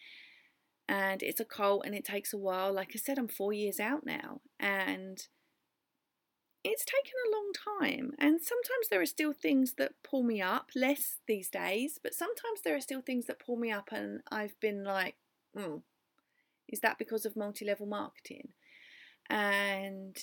[0.90, 2.74] And it's a cult and it takes a while.
[2.74, 5.28] Like I said, I'm four years out now and
[6.64, 8.12] it's taken a long time.
[8.18, 12.62] And sometimes there are still things that pull me up, less these days, but sometimes
[12.64, 15.16] there are still things that pull me up and I've been like,
[15.56, 15.78] hmm,
[16.68, 18.50] is that because of multi level marketing?
[19.30, 20.18] And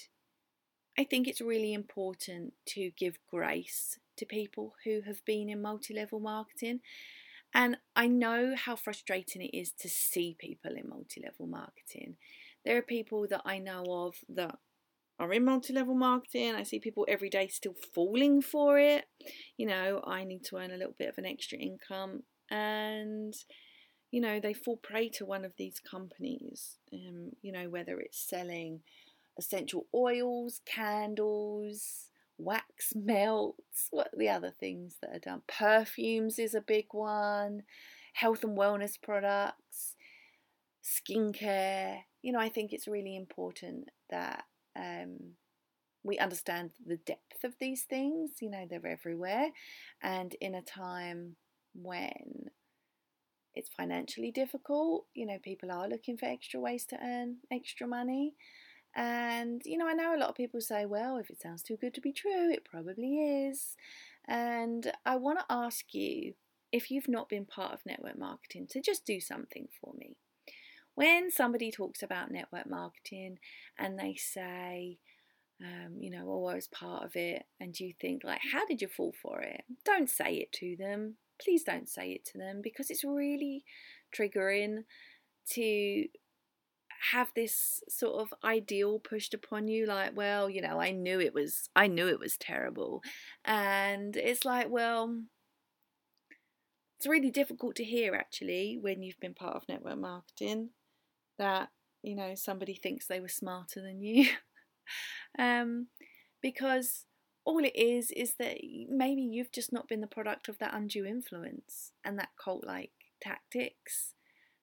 [0.99, 5.95] I think it's really important to give grace to people who have been in multi
[5.95, 6.81] level marketing.
[7.53, 12.17] And I know how frustrating it is to see people in multi level marketing.
[12.65, 14.59] There are people that I know of that
[15.19, 16.55] are in multi level marketing.
[16.55, 19.05] I see people every day still falling for it.
[19.57, 22.23] You know, I need to earn a little bit of an extra income.
[22.51, 23.35] And
[24.15, 28.17] you know, they fall prey to one of these companies, um, you know, whether it's
[28.31, 28.79] selling
[29.37, 35.43] essential oils, candles, wax melts, what the other things that are done?
[35.49, 37.65] Perfumes is a big one,
[38.13, 39.97] health and wellness products,
[40.85, 42.03] skincare.
[42.23, 44.45] You know, I think it's really important that
[44.77, 45.33] um,
[46.05, 48.31] we understand the depth of these things.
[48.41, 49.49] You know, they're everywhere.
[50.05, 51.35] And in a time
[51.75, 52.51] when
[53.55, 55.07] it's financially difficult.
[55.15, 58.35] You know, people are looking for extra ways to earn extra money.
[58.97, 61.77] And, you know, I know a lot of people say, well, if it sounds too
[61.77, 63.77] good to be true, it probably is.
[64.29, 66.35] And I want to ask you
[66.73, 70.17] if you've not been part of network marketing to just do something for me.
[70.95, 73.39] When somebody talks about network marketing
[73.79, 74.99] and they say,
[75.61, 78.83] um, you know, oh, I was part of it, and you think, like, how did
[78.83, 79.65] you fall for it?
[79.85, 81.15] Don't say it to them
[81.45, 83.65] please don't say it to them because it's really
[84.17, 84.85] triggering
[85.51, 86.07] to
[87.13, 91.35] have this sort of ideal pushed upon you like well you know i knew it
[91.35, 93.03] was i knew it was terrible.
[93.45, 95.23] And it's like well
[96.99, 100.71] it's really difficult to hear actually when you've been part of network marketing
[101.39, 101.69] that
[102.03, 104.29] you know somebody thinks they were smarter than you.
[105.39, 105.87] Um
[106.43, 107.07] because
[107.45, 111.05] all it is is that maybe you've just not been the product of that undue
[111.05, 112.91] influence and that cult like
[113.23, 114.15] tactics.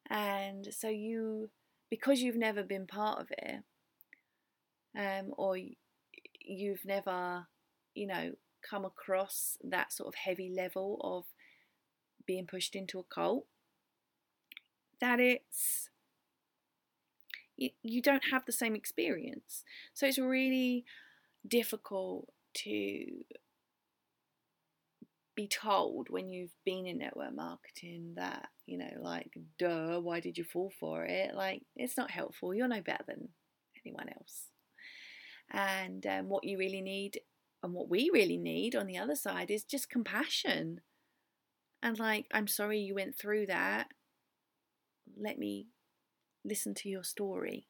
[0.09, 1.49] And so you,
[1.89, 3.63] because you've never been part of it,
[4.97, 5.57] um, or
[6.39, 7.47] you've never,
[7.93, 8.31] you know,
[8.67, 11.25] come across that sort of heavy level of
[12.25, 13.45] being pushed into a cult,
[14.99, 15.89] that it's
[17.57, 19.63] you, you don't have the same experience.
[19.93, 20.83] So it's really
[21.47, 23.05] difficult to
[25.35, 30.37] be told when you've been in network marketing that, you know, like, duh, why did
[30.37, 31.33] you fall for it?
[31.33, 32.53] Like, it's not helpful.
[32.53, 33.29] You're no better than
[33.85, 34.47] anyone else.
[35.49, 37.21] And um, what you really need,
[37.63, 40.81] and what we really need on the other side, is just compassion.
[41.81, 43.87] And, like, I'm sorry you went through that.
[45.19, 45.67] Let me
[46.45, 47.67] listen to your story.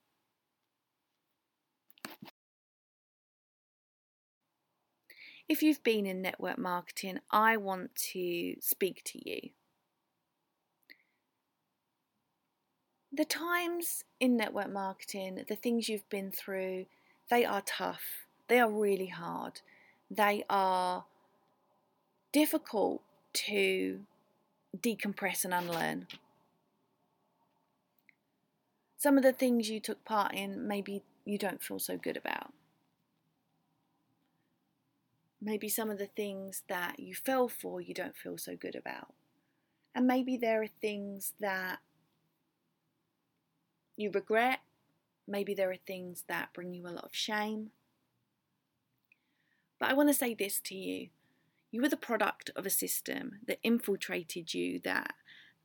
[5.52, 9.50] If you've been in network marketing, I want to speak to you.
[13.12, 16.86] The times in network marketing, the things you've been through,
[17.30, 18.26] they are tough.
[18.48, 19.60] They are really hard.
[20.10, 21.04] They are
[22.32, 23.02] difficult
[23.34, 24.00] to
[24.80, 26.08] decompress and unlearn.
[28.96, 32.54] Some of the things you took part in, maybe you don't feel so good about
[35.42, 39.14] maybe some of the things that you fell for you don't feel so good about.
[39.96, 41.80] And maybe there are things that
[43.98, 44.60] you regret,
[45.28, 47.72] maybe there are things that bring you a lot of shame.
[49.80, 51.10] But I want to say this to you
[51.72, 55.14] you were the product of a system that infiltrated you, that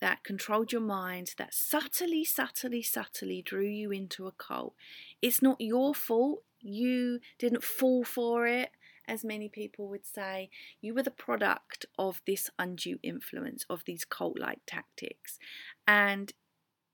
[0.00, 4.74] that controlled your mind, that subtly, subtly, subtly drew you into a cult.
[5.22, 6.42] It's not your fault.
[6.60, 8.70] You didn't fall for it
[9.08, 10.50] as many people would say,
[10.80, 15.38] you were the product of this undue influence, of these cult like tactics.
[15.86, 16.32] And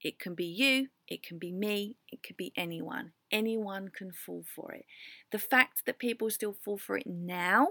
[0.01, 3.13] it can be you, it can be me, it could be anyone.
[3.31, 4.85] Anyone can fall for it.
[5.31, 7.69] The fact that people still fall for it now,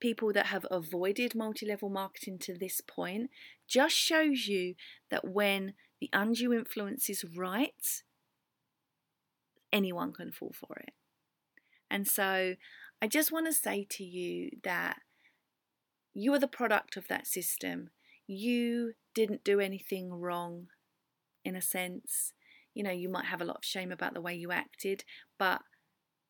[0.00, 3.30] people that have avoided multi level marketing to this point,
[3.66, 4.74] just shows you
[5.10, 8.02] that when the undue influence is right,
[9.72, 10.92] anyone can fall for it.
[11.90, 12.54] And so
[13.02, 14.98] I just want to say to you that
[16.14, 17.90] you are the product of that system.
[18.28, 20.68] You didn't do anything wrong,
[21.44, 22.32] in a sense.
[22.74, 25.02] You know, you might have a lot of shame about the way you acted,
[25.36, 25.62] but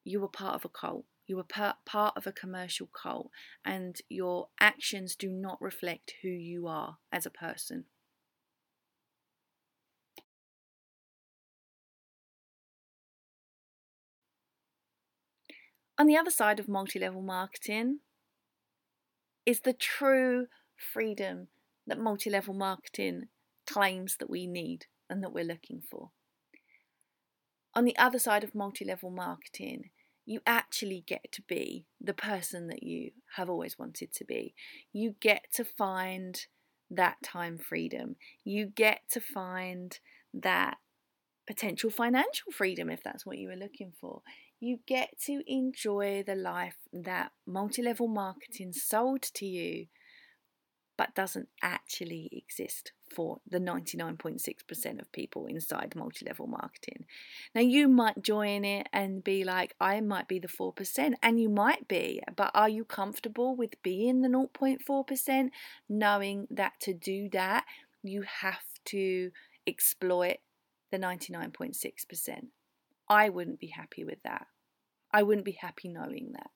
[0.03, 1.05] you were part of a cult.
[1.27, 3.29] You were part, part of a commercial cult,
[3.67, 7.85] and your actions do not reflect who you are as a person.
[15.99, 18.01] On the other side of multi level marketing
[19.45, 21.49] is the true freedom
[21.87, 23.29] that multi level marketing
[23.67, 26.11] claims that we need and that we're looking for.
[27.75, 29.91] On the other side of multi level marketing,
[30.25, 34.55] you actually get to be the person that you have always wanted to be.
[34.93, 36.47] You get to find
[36.91, 38.17] that time freedom.
[38.45, 39.99] You get to find
[40.33, 40.79] that
[41.47, 44.23] potential financial freedom if that's what you were looking for
[44.63, 49.87] you get to enjoy the life that multi level marketing sold to you,
[50.97, 57.07] but doesn't actually exist for the 99.6% of people inside multi level marketing.
[57.57, 61.49] Now, you might join it and be like, I might be the 4%, and you
[61.49, 65.49] might be, but are you comfortable with being the 0.4%,
[65.89, 67.65] knowing that to do that,
[68.05, 69.33] you have to
[69.67, 70.37] exploit
[70.93, 72.47] the 99.6%?
[73.09, 74.47] I wouldn't be happy with that.
[75.13, 76.51] I wouldn't be happy knowing that.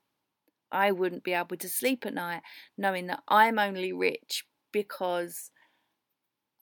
[0.73, 2.43] I wouldn't be able to sleep at night
[2.77, 5.51] knowing that I'm only rich because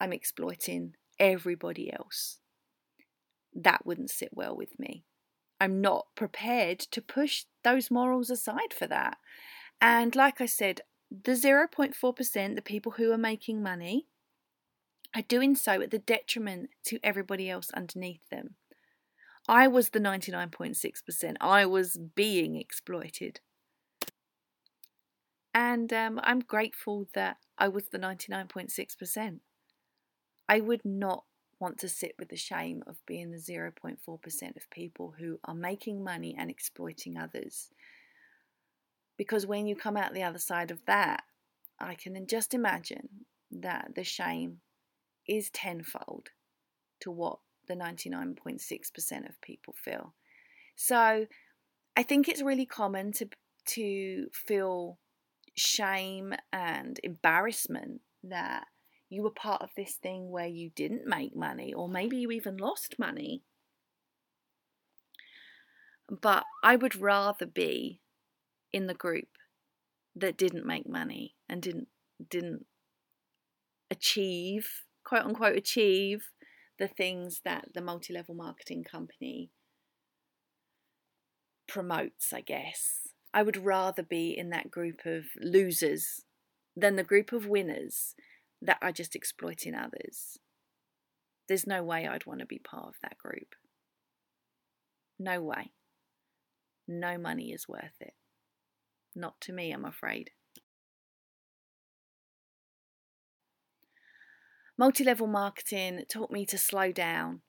[0.01, 2.38] I'm exploiting everybody else.
[3.55, 5.05] That wouldn't sit well with me.
[5.61, 9.16] I'm not prepared to push those morals aside for that.
[9.80, 14.07] And like I said, the 0.4%, the people who are making money,
[15.14, 18.57] are doing so at the detriment to everybody else underneath them.
[19.49, 21.36] I was the 99.6%.
[21.40, 23.40] I was being exploited.
[25.53, 29.40] And um, I'm grateful that I was the 99.6%.
[30.49, 31.24] I would not
[31.61, 36.03] want to sit with the shame of being the 0.4% of people who are making
[36.03, 37.70] money and exploiting others.
[39.16, 41.22] Because when you come out the other side of that,
[41.78, 43.09] I can just imagine
[43.51, 44.59] that the shame
[45.28, 46.30] is tenfold
[47.01, 50.14] to what the 99.6% of people feel.
[50.76, 51.26] So
[51.96, 53.28] I think it's really common to
[53.66, 54.98] to feel
[55.56, 58.66] shame and embarrassment that
[59.08, 62.56] you were part of this thing where you didn't make money or maybe you even
[62.56, 63.42] lost money.
[66.10, 68.00] But I would rather be
[68.72, 69.28] in the group
[70.16, 71.88] that didn't make money and didn't
[72.28, 72.66] didn't
[73.90, 74.68] achieve
[75.04, 76.30] quote unquote achieve
[76.79, 79.51] the things that the multi level marketing company
[81.66, 83.09] promotes, I guess.
[83.33, 86.25] I would rather be in that group of losers
[86.77, 88.14] than the group of winners
[88.62, 90.39] that are just exploiting others.
[91.49, 93.55] There's no way I'd want to be part of that group.
[95.18, 95.72] No way.
[96.89, 98.14] No money is worth it.
[99.14, 100.31] Not to me, I'm afraid.
[104.77, 107.41] Multi level marketing taught me to slow down.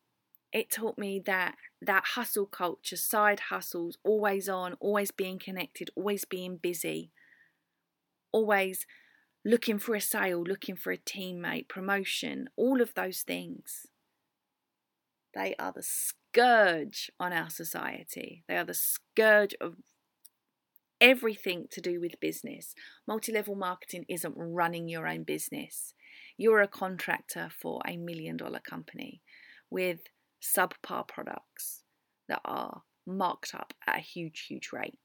[0.52, 6.24] It taught me that that hustle culture, side hustles, always on, always being connected, always
[6.24, 7.12] being busy,
[8.32, 8.86] always
[9.44, 13.88] looking for a sale, looking for a teammate, promotion, all of those things.
[15.34, 18.44] They are the scourge on our society.
[18.48, 19.76] They are the scourge of
[21.06, 22.74] everything to do with business.
[23.08, 25.94] Multi level marketing isn't running your own business,
[26.36, 29.22] you're a contractor for a million dollar company
[29.70, 30.00] with
[30.42, 31.84] subpar products
[32.28, 34.98] that are marked up at a huge, huge rate.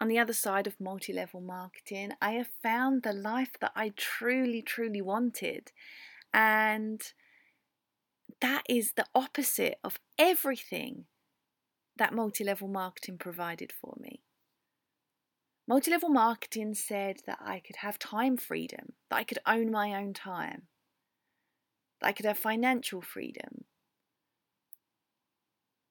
[0.00, 3.92] On the other side of multi level marketing, I have found the life that I
[3.96, 5.70] truly, truly wanted.
[6.34, 7.00] And
[8.40, 11.04] that is the opposite of everything
[11.96, 14.22] that multi level marketing provided for me.
[15.66, 19.94] Multi level marketing said that I could have time freedom, that I could own my
[19.94, 20.62] own time,
[22.00, 23.64] that I could have financial freedom,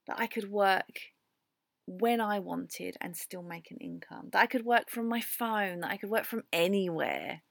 [0.07, 0.99] that I could work
[1.85, 5.79] when I wanted and still make an income, that I could work from my phone,
[5.79, 7.41] that I could work from anywhere.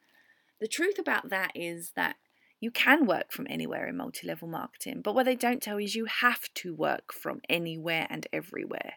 [0.60, 2.16] The truth about that is that
[2.60, 5.94] you can work from anywhere in multi level marketing, but what they don't tell is
[5.94, 8.94] you have to work from anywhere and everywhere.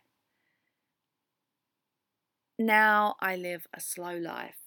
[2.58, 4.58] Now I live a slow life.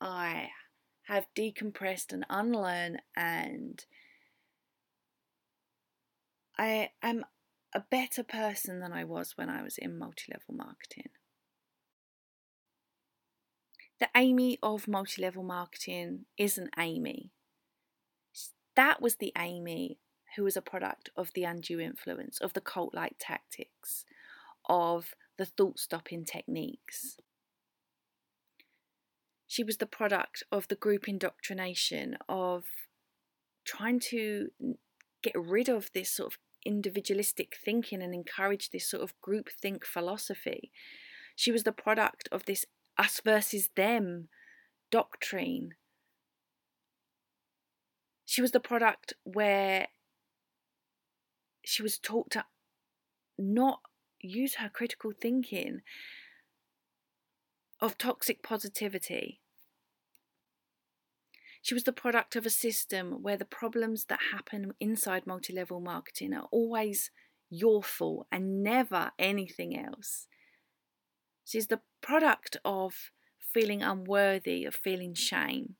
[0.00, 0.50] I
[1.04, 3.84] have decompressed and unlearned, and
[6.56, 7.24] I am
[7.74, 11.10] a better person than I was when I was in multi level marketing.
[13.98, 17.32] The Amy of multi level marketing isn't Amy.
[18.76, 19.98] That was the Amy
[20.36, 24.04] who was a product of the undue influence, of the cult like tactics,
[24.68, 27.16] of the thought stopping techniques.
[29.46, 32.64] She was the product of the group indoctrination, of
[33.64, 34.50] trying to
[35.22, 39.84] get rid of this sort of individualistic thinking and encourage this sort of group think
[39.84, 40.70] philosophy.
[41.34, 42.64] She was the product of this
[42.98, 44.28] us versus them
[44.90, 45.70] doctrine
[48.30, 49.88] she was the product where
[51.64, 52.44] she was taught to
[53.36, 53.80] not
[54.20, 55.80] use her critical thinking
[57.80, 59.40] of toxic positivity.
[61.60, 65.80] She was the product of a system where the problems that happen inside multi level
[65.80, 67.10] marketing are always
[67.50, 70.28] your fault and never anything else.
[71.44, 73.10] She's the product of
[73.40, 75.74] feeling unworthy, of feeling shame.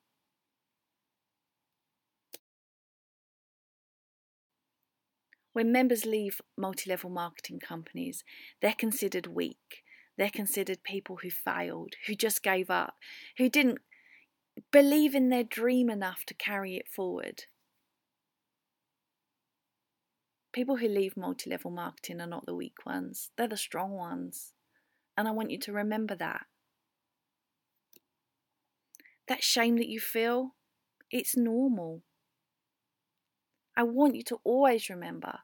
[5.52, 8.24] When members leave multi level marketing companies,
[8.62, 9.82] they're considered weak.
[10.16, 12.94] They're considered people who failed, who just gave up,
[13.38, 13.78] who didn't
[14.70, 17.44] believe in their dream enough to carry it forward.
[20.52, 24.52] People who leave multi level marketing are not the weak ones, they're the strong ones.
[25.16, 26.46] And I want you to remember that.
[29.28, 30.54] That shame that you feel,
[31.10, 32.02] it's normal.
[33.80, 35.38] I want you to always remember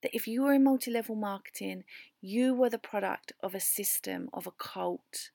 [0.00, 1.82] that if you were in multi level marketing,
[2.20, 5.30] you were the product of a system, of a cult.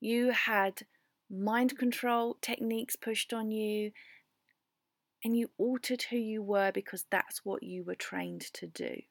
[0.00, 0.82] You had
[1.30, 3.92] mind control techniques pushed on you,
[5.22, 9.02] and you altered who you were because that's what you were trained to do.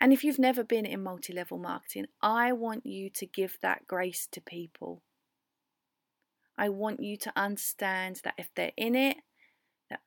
[0.00, 3.86] And if you've never been in multi level marketing, I want you to give that
[3.86, 5.02] grace to people.
[6.58, 9.16] I want you to understand that if they're in it,
[9.90, 10.00] that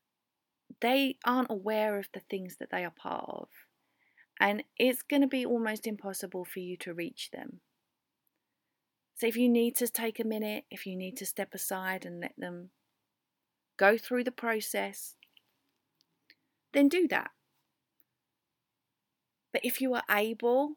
[0.82, 3.48] they aren't aware of the things that they are part of.
[4.40, 7.62] And it's going to be almost impossible for you to reach them.
[9.16, 12.20] So if you need to take a minute, if you need to step aside and
[12.20, 12.72] let them
[13.78, 15.16] go through the process,
[16.74, 17.32] then do that.
[19.54, 20.74] But if you are able,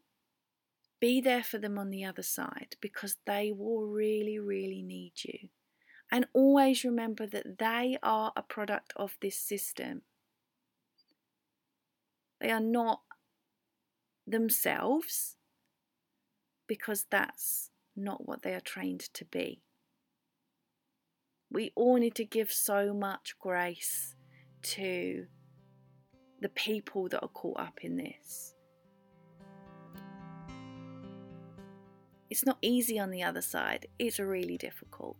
[1.00, 5.48] be there for them on the other side because they will really, really need you.
[6.10, 10.02] And always remember that they are a product of this system.
[12.40, 13.02] They are not
[14.26, 15.36] themselves
[16.66, 19.62] because that's not what they are trained to be.
[21.50, 24.14] We all need to give so much grace
[24.62, 25.26] to
[26.40, 28.54] the people that are caught up in this.
[32.30, 35.16] It's not easy on the other side, it's really difficult.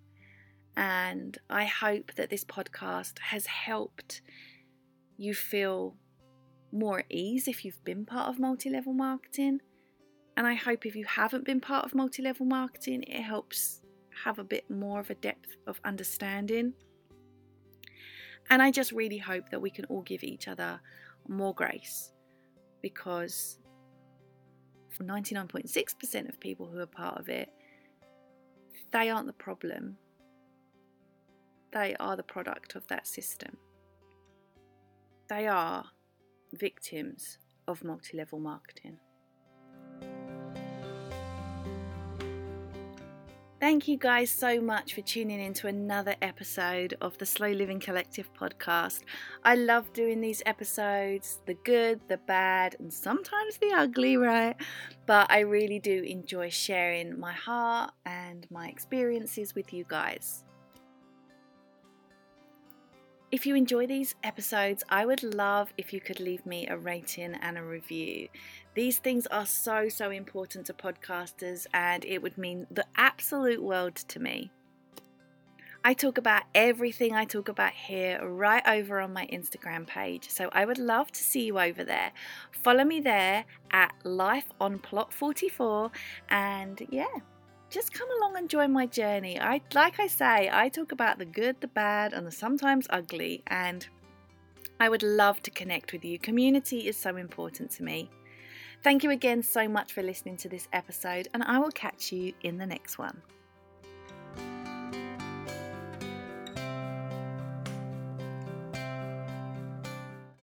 [0.77, 4.23] And I hope that this podcast has helped
[5.17, 5.97] you feel
[6.71, 9.61] more at ease if you've been part of multi level marketing.
[10.37, 13.81] And I hope if you haven't been part of multi level marketing, it helps
[14.25, 16.75] have a bit more of a depth of understanding.
[18.51, 20.81] And I just really hope that we can all give each other
[21.27, 22.13] more grace
[22.83, 23.59] because
[24.99, 27.49] 99.6% of people who are part of it,
[28.93, 29.97] they aren't the problem
[31.73, 33.57] they are the product of that system.
[35.29, 35.85] They are
[36.55, 38.99] victims of multi level marketing.
[43.61, 47.81] Thank you guys so much for tuning in to another episode of the Slow Living
[47.81, 49.01] Collective podcast.
[49.43, 54.55] I love doing these episodes the good, the bad, and sometimes the ugly, right?
[55.07, 60.45] But I really do enjoy sharing my heart and my experiences with you guys.
[63.31, 67.35] If you enjoy these episodes, I would love if you could leave me a rating
[67.35, 68.29] and a review.
[68.73, 73.97] These things are so, so important to podcasters, and it would mean the absolute world
[73.97, 74.51] to me.
[75.85, 80.31] I talk about everything I talk about here right over on my Instagram page.
[80.31, 82.13] So I would love to see you over there.
[82.51, 85.91] Follow me there at Life on Plot 44
[86.31, 87.07] and yeah,
[87.71, 89.41] just come along and join my journey.
[89.41, 93.43] I like I say, I talk about the good, the bad and the sometimes ugly
[93.47, 93.87] and
[94.81, 96.19] I would love to connect with you.
[96.19, 98.11] Community is so important to me.
[98.85, 102.33] Thank you again so much for listening to this episode, and I will catch you
[102.43, 103.21] in the next one.